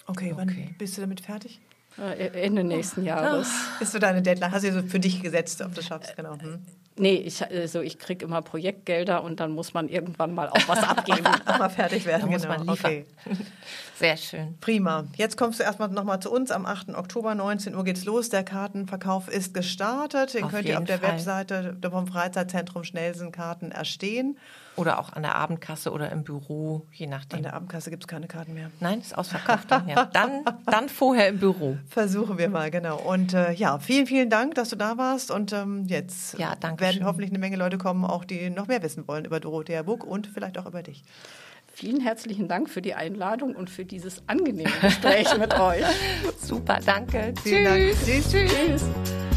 Okay, 0.08 0.34
wann 0.36 0.50
okay. 0.50 0.76
bist 0.78 0.98
du 0.98 1.02
damit 1.02 1.22
fertig? 1.22 1.62
Äh, 1.98 2.44
Ende 2.44 2.64
nächsten 2.64 3.04
Jahres. 3.04 3.50
Ist 3.80 3.92
so 3.92 4.00
deine 4.00 4.22
Deadline? 4.22 4.52
Hast 4.52 4.66
du 4.66 4.74
so 4.74 4.82
für 4.82 5.00
dich 5.00 5.22
gesetzt, 5.22 5.62
ob 5.62 5.76
du 5.76 5.82
schaffst, 5.82 6.16
genau. 6.16 6.40
Hm. 6.40 6.60
Nee, 6.96 7.16
ich, 7.16 7.44
also 7.44 7.82
ich 7.82 7.98
kriege 7.98 8.26
immer 8.26 8.44
Projektgelder 8.44 9.24
und 9.24 9.40
dann 9.40 9.52
muss 9.52 9.74
man 9.74 9.90
irgendwann 9.90 10.34
mal 10.34 10.50
auch 10.50 10.68
was 10.68 10.84
abgeben. 10.84 11.26
auch 11.46 11.58
mal 11.58 11.70
fertig 11.70 12.06
werden, 12.06 12.32
da 12.32 12.38
genau. 12.38 12.72
Okay. 12.72 13.06
Sehr 13.96 14.18
schön. 14.18 14.58
Prima. 14.60 15.06
Jetzt 15.16 15.36
kommst 15.36 15.60
du 15.60 15.64
erstmal 15.64 15.90
nochmal 15.90 16.20
zu 16.20 16.32
uns. 16.32 16.52
Am 16.52 16.68
8. 16.68 16.90
Oktober, 16.90 17.34
19 17.34 17.76
Uhr 17.76 17.84
geht's 17.84 18.06
los. 18.06 18.30
Der 18.30 18.44
Kartenverkauf 18.44 19.28
ist 19.28 19.56
gestartet. 19.56 20.36
Den 20.36 20.44
auf 20.44 20.52
könnt 20.52 20.68
ihr 20.68 20.78
auf 20.78 20.86
der 20.86 21.00
Fall. 21.00 21.14
Webseite 21.14 21.78
vom 21.90 22.06
Freizeitzentrum 22.06 22.84
Schnellsen 22.84 23.32
Karten 23.32 23.72
erstehen. 23.72 24.38
Oder 24.76 25.00
auch 25.00 25.14
an 25.14 25.22
der 25.22 25.36
Abendkasse 25.36 25.92
oder 25.92 26.12
im 26.12 26.24
Büro, 26.24 26.88
je 26.92 27.06
nachdem. 27.06 27.38
An 27.38 27.44
der 27.44 27.54
Abendkasse 27.54 27.92
gibt 27.92 28.04
es 28.04 28.08
keine 28.08 28.28
Karten 28.28 28.54
mehr. 28.56 28.72
Nein, 28.80 29.02
ist 29.02 29.16
ausverkauft. 29.16 29.70
dann, 29.70 29.88
ja. 29.88 30.06
dann, 30.06 30.44
dann 30.66 30.90
vorher 30.90 31.28
im 31.28 31.40
Büro. 31.40 31.78
Versuchen 31.88 32.38
wir 32.38 32.50
mal, 32.50 32.72
genau. 32.72 32.98
Und 32.98 33.34
äh, 33.34 33.52
ja, 33.52 33.78
vielen, 33.78 34.08
vielen 34.08 34.30
Dank, 34.30 34.56
dass 34.56 34.70
du 34.70 34.76
da 34.76 34.98
warst. 34.98 35.30
Und 35.30 35.54
ähm, 35.54 35.86
jetzt 35.86 36.38
ja, 36.40 36.56
werden 36.62 36.94
schön. 36.94 37.06
hoffentlich 37.06 37.30
eine 37.30 37.40
Menge 37.40 37.58
Leute 37.58 37.78
kommen, 37.78 38.04
auch 38.04 38.26
die 38.26 38.50
noch 38.50 38.68
mehr 38.68 38.82
wissen 38.82 39.08
wollen 39.08 39.26
über 39.26 39.40
Dorothea 39.40 39.84
Buck 39.84 40.04
und 40.04 40.28
vielleicht 40.28 40.58
auch 40.58 40.66
über 40.66 40.82
dich. 40.82 41.04
Vielen 41.76 42.02
herzlichen 42.02 42.48
Dank 42.48 42.70
für 42.70 42.84
die 42.84 42.94
Einladung 42.94 43.56
und 43.56 43.68
für 43.68 43.84
dieses 43.84 44.22
angenehme 44.28 44.70
Gespräch 44.82 45.36
mit 45.40 45.60
euch. 45.60 45.84
Super, 46.40 46.80
danke. 46.86 47.34
Vielen 47.42 47.96
Tschüss. 47.96 48.06
Dank. 48.06 48.32
Tschüss. 48.32 48.32
Tschüss. 48.32 49.33